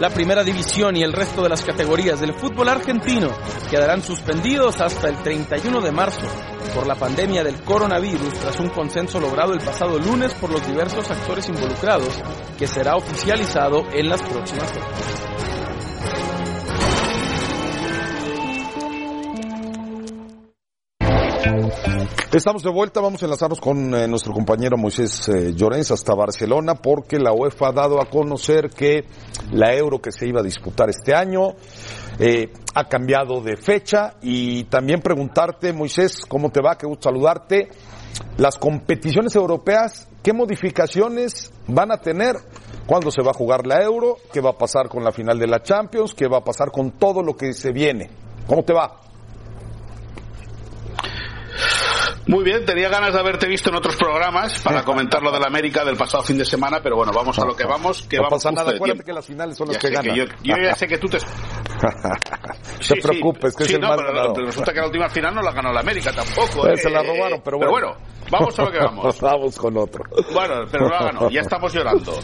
[0.01, 3.29] La primera división y el resto de las categorías del fútbol argentino
[3.71, 6.27] quedarán suspendidos hasta el 31 de marzo
[6.75, 11.09] por la pandemia del coronavirus tras un consenso logrado el pasado lunes por los diversos
[11.11, 12.21] actores involucrados
[12.59, 15.34] que será oficializado en las próximas horas.
[22.35, 26.75] Estamos de vuelta, vamos a enlazarnos con eh, nuestro compañero Moisés eh, Llorens hasta Barcelona
[26.75, 29.05] porque la UEFA ha dado a conocer que
[29.53, 31.51] la Euro que se iba a disputar este año
[32.19, 36.77] eh, ha cambiado de fecha y también preguntarte, Moisés, ¿cómo te va?
[36.77, 37.69] Qué gusto saludarte.
[38.37, 42.35] Las competiciones europeas, ¿qué modificaciones van a tener?
[42.85, 44.17] ¿Cuándo se va a jugar la Euro?
[44.33, 46.13] ¿Qué va a pasar con la final de la Champions?
[46.15, 48.11] ¿Qué va a pasar con todo lo que se viene?
[48.49, 49.04] ¿Cómo te va?
[52.27, 55.47] Muy bien, tenía ganas de haberte visto en otros programas para comentar lo de la
[55.47, 58.23] América del pasado fin de semana, pero bueno, vamos a lo que vamos, que no
[58.25, 59.05] vamos justo nada, acuérdate tiempo.
[59.05, 60.17] que las finales son las que ganan.
[60.17, 61.19] yo, yo ya sé que tú te...
[61.19, 61.25] No
[62.81, 64.33] Sí, te preocupes, que Sí, es el no, más pero, ganador.
[64.35, 66.67] pero resulta que la última final no la ganó la América tampoco.
[66.69, 66.77] ¿eh?
[66.77, 67.71] se la robaron, pero bueno.
[67.73, 67.97] bueno,
[68.31, 69.21] vamos a lo que vamos.
[69.21, 70.05] vamos con otro.
[70.33, 72.19] Bueno, pero no la ganó, ya estamos llorando.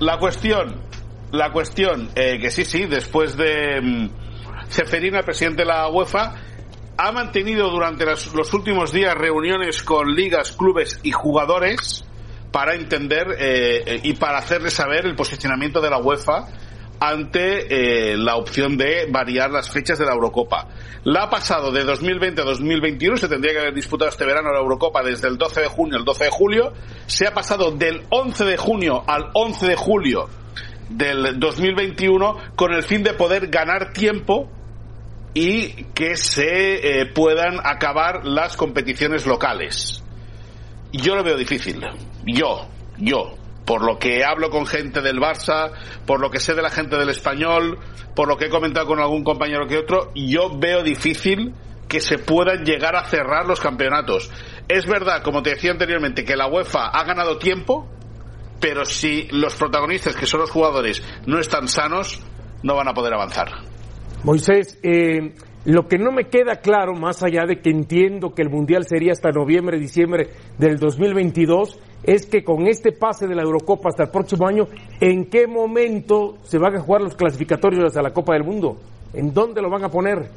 [0.00, 0.82] La cuestión,
[1.32, 4.10] la cuestión, eh, que sí, sí, después de mm,
[4.68, 6.34] Ceferina, el presidente de la UEFA,
[6.96, 12.04] ha mantenido durante las- los últimos días reuniones con ligas, clubes y jugadores
[12.52, 16.46] para entender eh, eh, y para hacerles saber el posicionamiento de la UEFA
[17.00, 20.68] ante eh, la opción de variar las fechas de la Eurocopa.
[21.02, 24.60] La ha pasado de 2020 a 2021, se tendría que haber disputado este verano la
[24.60, 26.72] Eurocopa desde el 12 de junio al 12 de julio,
[27.06, 30.28] se ha pasado del 11 de junio al 11 de julio
[30.88, 34.48] del 2021 con el fin de poder ganar tiempo
[35.34, 40.02] y que se eh, puedan acabar las competiciones locales.
[40.92, 41.84] Yo lo veo difícil.
[42.24, 43.36] Yo, yo.
[43.66, 45.72] Por lo que hablo con gente del Barça,
[46.06, 47.78] por lo que sé de la gente del español,
[48.14, 51.54] por lo que he comentado con algún compañero que otro, yo veo difícil
[51.88, 54.30] que se puedan llegar a cerrar los campeonatos.
[54.68, 57.88] Es verdad, como te decía anteriormente, que la UEFA ha ganado tiempo,
[58.60, 62.20] pero si los protagonistas, que son los jugadores, no están sanos,
[62.62, 63.73] no van a poder avanzar.
[64.24, 65.34] Moisés, eh,
[65.66, 69.12] Lo que no me queda claro, más allá de que entiendo que el Mundial sería
[69.12, 74.10] hasta noviembre, diciembre del 2022, es que con este pase de la Eurocopa hasta el
[74.10, 74.64] próximo año,
[75.00, 78.76] ¿en qué momento se van a jugar los clasificatorios a la Copa del Mundo?
[79.14, 80.28] ¿En dónde lo van a poner?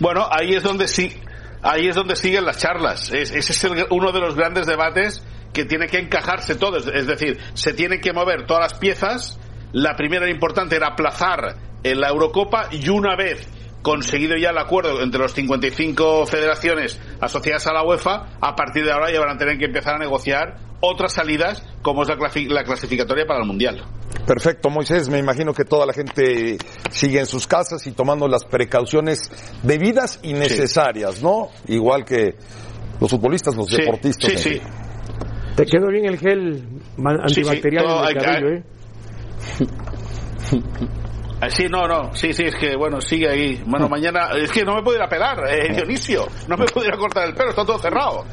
[0.00, 1.12] Bueno, ahí es donde sí,
[1.60, 3.12] ahí es donde siguen las charlas.
[3.12, 5.22] ese es uno de los grandes debates
[5.52, 6.78] que tiene que encajarse todo.
[6.78, 9.38] Es decir, se tienen que mover todas las piezas.
[9.72, 13.48] La primera importante era aplazar en la Eurocopa y una vez
[13.86, 18.90] conseguido ya el acuerdo entre los 55 federaciones asociadas a la UEFA, a partir de
[18.90, 23.26] ahora ya van a tener que empezar a negociar otras salidas como es la, clasificatoria
[23.26, 23.84] para el Mundial.
[24.26, 25.08] Perfecto, Moisés.
[25.08, 26.58] Me imagino que toda la gente
[26.90, 29.30] sigue en sus casas y tomando las precauciones
[29.62, 31.50] debidas y necesarias, ¿no?
[31.68, 32.34] Igual que
[33.00, 34.32] los futbolistas, los deportistas.
[34.32, 34.60] Sí, sí.
[35.54, 36.66] Te quedó bien el gel
[36.98, 38.64] antibacterial en cabello, ¿eh?
[41.40, 43.62] Ah, sí, no, no, sí, sí, es que bueno, sigue ahí.
[43.66, 46.86] Bueno, mañana, es que no me puedo ir a pelar, eh, Dionisio, no me puedo
[46.86, 48.24] ir a cortar el pelo, está todo cerrado.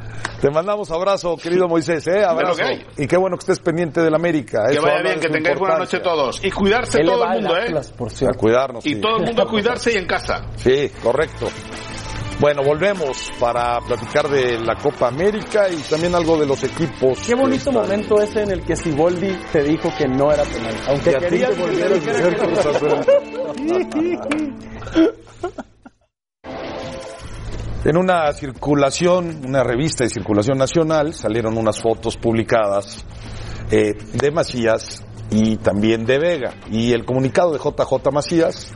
[0.44, 2.22] Te mandamos abrazo, querido Moisés, ¿eh?
[2.26, 2.64] Abrazo.
[2.98, 4.66] Y qué bueno que estés pendiente del América.
[4.70, 6.44] Que vaya bien, que tengáis buena noche todos.
[6.44, 7.74] Y cuidarse todo el mundo, ¿eh?
[8.28, 8.86] A cuidarnos.
[8.86, 10.42] Y todo el mundo a cuidarse y en casa.
[10.58, 11.48] Sí, correcto.
[12.40, 17.20] Bueno, volvemos para platicar de la Copa América y también algo de los equipos.
[17.26, 20.76] Qué bonito momento ese en el que Siboldi te dijo que no era penal.
[20.88, 21.12] Aunque
[21.56, 22.38] volver a ser
[27.86, 33.06] En una circulación, una revista de circulación nacional, salieron unas fotos publicadas
[33.70, 36.54] eh, de Macías y también de Vega.
[36.72, 38.72] Y el comunicado de JJ Macías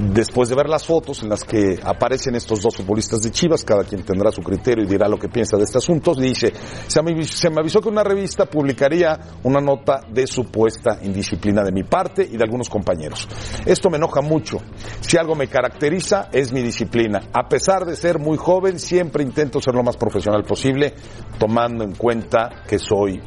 [0.00, 3.84] después de ver las fotos en las que aparecen estos dos futbolistas de Chivas, cada
[3.84, 6.52] quien tendrá su criterio y dirá lo que piensa de este asunto, dice,
[6.86, 7.12] se me,
[7.60, 12.44] avisó que una revista publicaría una nota de supuesta indisciplina de mi parte y de
[12.44, 13.28] algunos compañeros.
[13.66, 14.58] Esto me enoja mucho.
[15.00, 17.20] Si algo me caracteriza es mi disciplina.
[17.32, 20.94] A pesar de ser muy joven, siempre intento ser lo más profesional posible,
[21.38, 23.20] tomando en cuenta que soy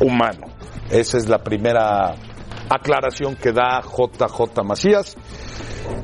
[0.00, 0.46] humano.
[0.90, 2.14] Esa es la primera
[2.68, 5.16] aclaración que da JJ Macías.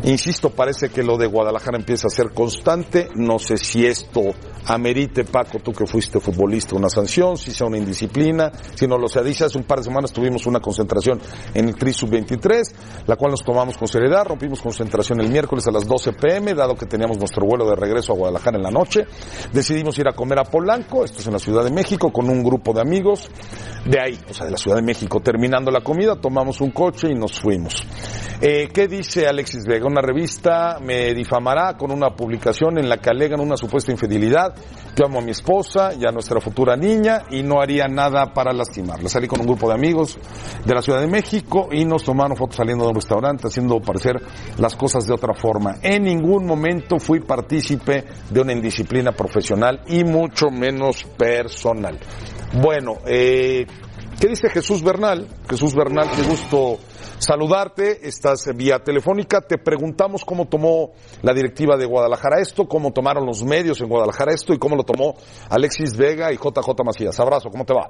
[0.04, 3.08] Insisto, parece que lo de Guadalajara empieza a ser constante.
[3.14, 4.34] No sé si esto
[4.66, 8.50] amerite, Paco, tú que fuiste futbolista, una sanción, si sea una indisciplina.
[8.74, 11.20] Si no lo sea, dice hace un par de semanas tuvimos una concentración
[11.54, 12.72] en el TRI Sub-23,
[13.06, 14.24] la cual nos tomamos con seriedad.
[14.24, 18.12] Rompimos concentración el miércoles a las 12 pm, dado que teníamos nuestro vuelo de regreso
[18.12, 19.06] a Guadalajara en la noche.
[19.52, 22.42] Decidimos ir a comer a Polanco, esto es en la Ciudad de México, con un
[22.42, 23.28] grupo de amigos
[23.84, 25.20] de ahí, o sea, de la Ciudad de México.
[25.20, 27.82] Terminando la comida, tomamos un coche y nos fuimos.
[28.42, 29.86] Eh, ¿Qué dice Alexis Vega?
[29.86, 34.49] Una revista me difamará con una publicación en la que alegan una supuesta infidelidad.
[34.96, 38.52] Yo amo a mi esposa y a nuestra futura niña y no haría nada para
[38.52, 39.08] lastimarla.
[39.08, 40.18] Salí con un grupo de amigos
[40.64, 44.16] de la Ciudad de México y nos tomaron fotos saliendo de un restaurante, haciendo parecer
[44.58, 45.76] las cosas de otra forma.
[45.82, 51.98] En ningún momento fui partícipe de una indisciplina profesional y mucho menos personal.
[52.60, 53.64] Bueno, eh,
[54.20, 55.26] ¿qué dice Jesús Bernal?
[55.48, 56.76] Jesús Bernal, qué gusto
[57.18, 60.90] saludarte, estás vía telefónica, te preguntamos cómo tomó
[61.22, 64.84] la directiva de Guadalajara esto, cómo tomaron los medios en Guadalajara esto y cómo lo
[64.84, 65.14] tomó
[65.48, 67.18] Alexis Vega y JJ Macías.
[67.18, 67.88] Abrazo, ¿cómo te va?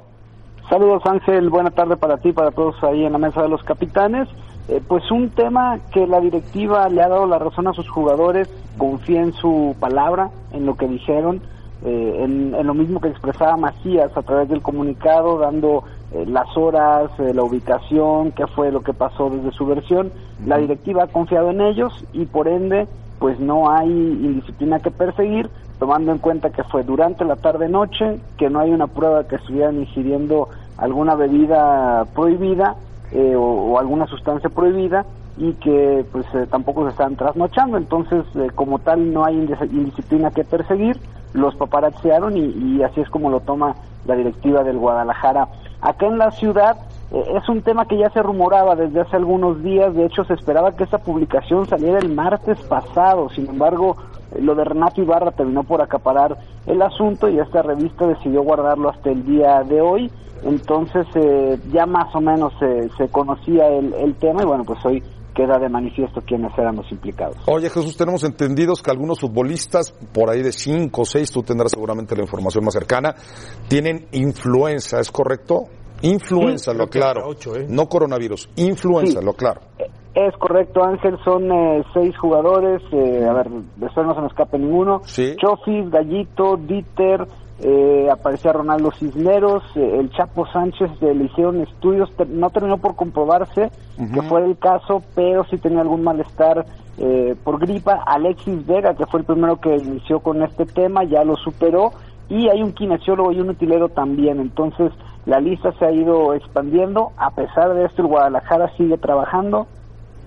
[0.71, 4.29] Saludos Ángel, buena tarde para ti, para todos ahí en la mesa de los capitanes.
[4.69, 8.49] Eh, pues un tema que la directiva le ha dado la razón a sus jugadores,
[8.79, 11.43] confía en su palabra, en lo que dijeron,
[11.83, 17.11] eh, en, lo mismo que expresaba Macías a través del comunicado, dando eh, las horas,
[17.21, 20.11] eh, la ubicación, qué fue lo que pasó desde su versión.
[20.45, 22.89] La directiva ha confiado en ellos y por ende,
[23.21, 25.49] pues no hay indisciplina que perseguir,
[25.79, 29.79] tomando en cuenta que fue durante la tarde-noche, que no hay una prueba que estuvieran
[29.79, 30.49] ingiriendo
[30.79, 32.75] alguna bebida prohibida
[33.13, 35.07] eh, o, alguna sustancia prohibida
[35.39, 37.77] y que pues tampoco se están trasnochando.
[37.77, 38.25] Entonces,
[38.57, 40.99] como tal, no hay indisciplina que perseguir.
[41.35, 45.47] Los paparazziaron y, y así es como lo toma la directiva del Guadalajara
[45.81, 46.77] Acá en la ciudad
[47.13, 50.35] eh, es un tema que ya se rumoraba desde hace algunos días, de hecho se
[50.35, 53.97] esperaba que esa publicación saliera el martes pasado, sin embargo
[54.33, 58.91] eh, lo de Renato Ibarra terminó por acaparar el asunto y esta revista decidió guardarlo
[58.91, 60.11] hasta el día de hoy,
[60.45, 62.53] entonces eh, ya más o menos
[62.97, 65.03] se conocía el, el tema y bueno, pues hoy
[65.35, 67.37] queda de manifiesto quiénes eran los implicados.
[67.47, 71.73] Oye Jesús, tenemos entendidos que algunos futbolistas, por ahí de cinco o seis, tú tendrás
[71.73, 73.15] seguramente la información más cercana,
[73.69, 75.65] tienen influenza, ¿es correcto?
[76.03, 77.31] Influenza, lo claro.
[77.33, 77.67] ¿eh?
[77.69, 79.61] No coronavirus, influenza, lo claro.
[80.15, 84.27] Es correcto, Ángel, son eh, seis jugadores, eh, a ver, de eso no se me
[84.27, 85.01] escapa ninguno.
[85.05, 85.37] Sí.
[85.37, 87.27] Chofis, Gallito, Dieter,
[87.63, 93.71] eh, aparecía Ronaldo Cisneros, eh, el Chapo Sánchez le hicieron estudios, no terminó por comprobarse
[94.15, 96.65] que fue el caso, pero sí tenía algún malestar
[96.97, 98.03] eh, por gripa.
[98.07, 101.93] Alexis Vega, que fue el primero que inició con este tema, ya lo superó.
[102.31, 104.41] Y hay un kinesiólogo y un utilero también.
[104.41, 104.91] Entonces,
[105.27, 107.13] la lista se ha ido expandiendo.
[107.19, 109.67] A pesar de esto, el Guadalajara sigue trabajando,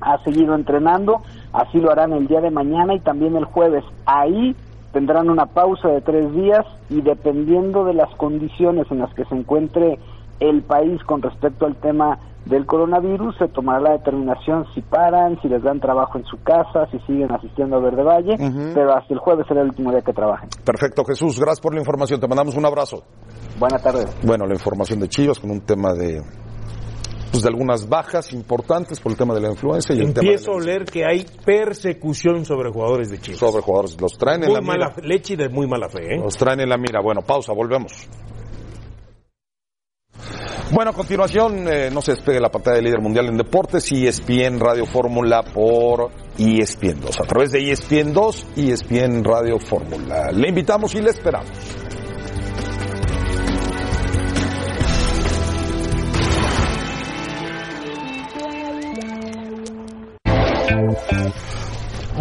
[0.02, 1.22] ha seguido entrenando.
[1.52, 3.84] Así lo harán el día de mañana y también el jueves.
[4.06, 4.56] Ahí
[4.94, 9.36] tendrán una pausa de tres días y dependiendo de las condiciones en las que se
[9.36, 10.00] encuentre
[10.40, 15.48] el país con respecto al tema del coronavirus, se tomará la determinación si paran, si
[15.48, 18.36] les dan trabajo en su casa, si siguen asistiendo a Verde Valle,
[18.74, 20.50] pero hasta el jueves será el último día que trabajen.
[20.66, 23.04] Perfecto, Jesús, gracias por la información, te mandamos un abrazo.
[23.58, 24.18] Buenas tardes.
[24.26, 26.22] Bueno, la información de Chivas con un tema de
[27.34, 30.54] pues de algunas bajas importantes por el tema de la influencia y el Empiezo tema
[30.54, 33.40] a oler que hay persecución sobre jugadores de Chivas.
[33.40, 35.08] sobre jugadores los traen en la mala mira.
[35.08, 36.20] leche y de muy mala fe, ¿eh?
[36.20, 37.02] Los traen en la mira.
[37.02, 38.08] Bueno, pausa, volvemos.
[40.72, 44.60] Bueno, a continuación, eh, no se despegue la pantalla de líder mundial en deportes, ESPN
[44.60, 47.20] Radio Fórmula por E ESPN 2.
[47.20, 50.32] A través de E ESPN 2, ESPN Radio Fórmula.
[50.32, 51.50] Le invitamos y le esperamos.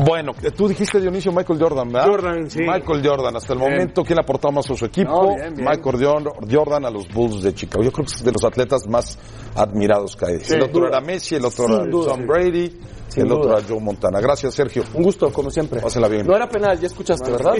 [0.02, 2.08] Bueno, eh, tú dijiste Dionisio Michael Jordan, ¿verdad?
[2.08, 2.60] Jordan, sí.
[2.60, 5.10] Michael Jordan, hasta el momento, ¿quién aportó más a su equipo?
[5.10, 5.68] No, bien, bien.
[5.68, 7.84] Michael Jor- Jordan a los Bulls de Chicago.
[7.84, 9.18] Yo creo que es de los atletas más
[9.54, 10.38] admirados que hay.
[10.48, 12.26] el otro era Messi, el otro Sin era duda, Tom sí.
[12.26, 14.20] Brady, Sin el otro era Joe Montana.
[14.20, 14.84] Gracias, Sergio.
[14.94, 15.80] Un gusto, como siempre.
[15.80, 16.26] Pásela bien.
[16.26, 17.54] No era penal, ya escuchaste, ¿verdad?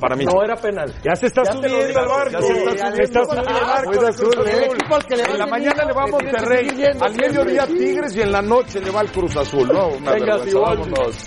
[0.00, 0.24] Para mí.
[0.24, 0.92] No era penal.
[1.04, 2.30] Ya se está Ya subiendo al barco.
[2.32, 2.96] ya se está Ya subiendo.
[2.96, 3.90] se está subiendo al barco.
[3.90, 4.68] Muy de azul, Cruz ¿eh?
[5.08, 6.68] Que le van En la mañana le va a Monterrey,
[7.00, 7.66] al mediodía.
[7.66, 9.88] Tigres y en la noche le va al Cruz Azul, ¿no?
[9.88, 10.58] Una Venga, vergüenza.
[10.60, 11.26] Vámonos.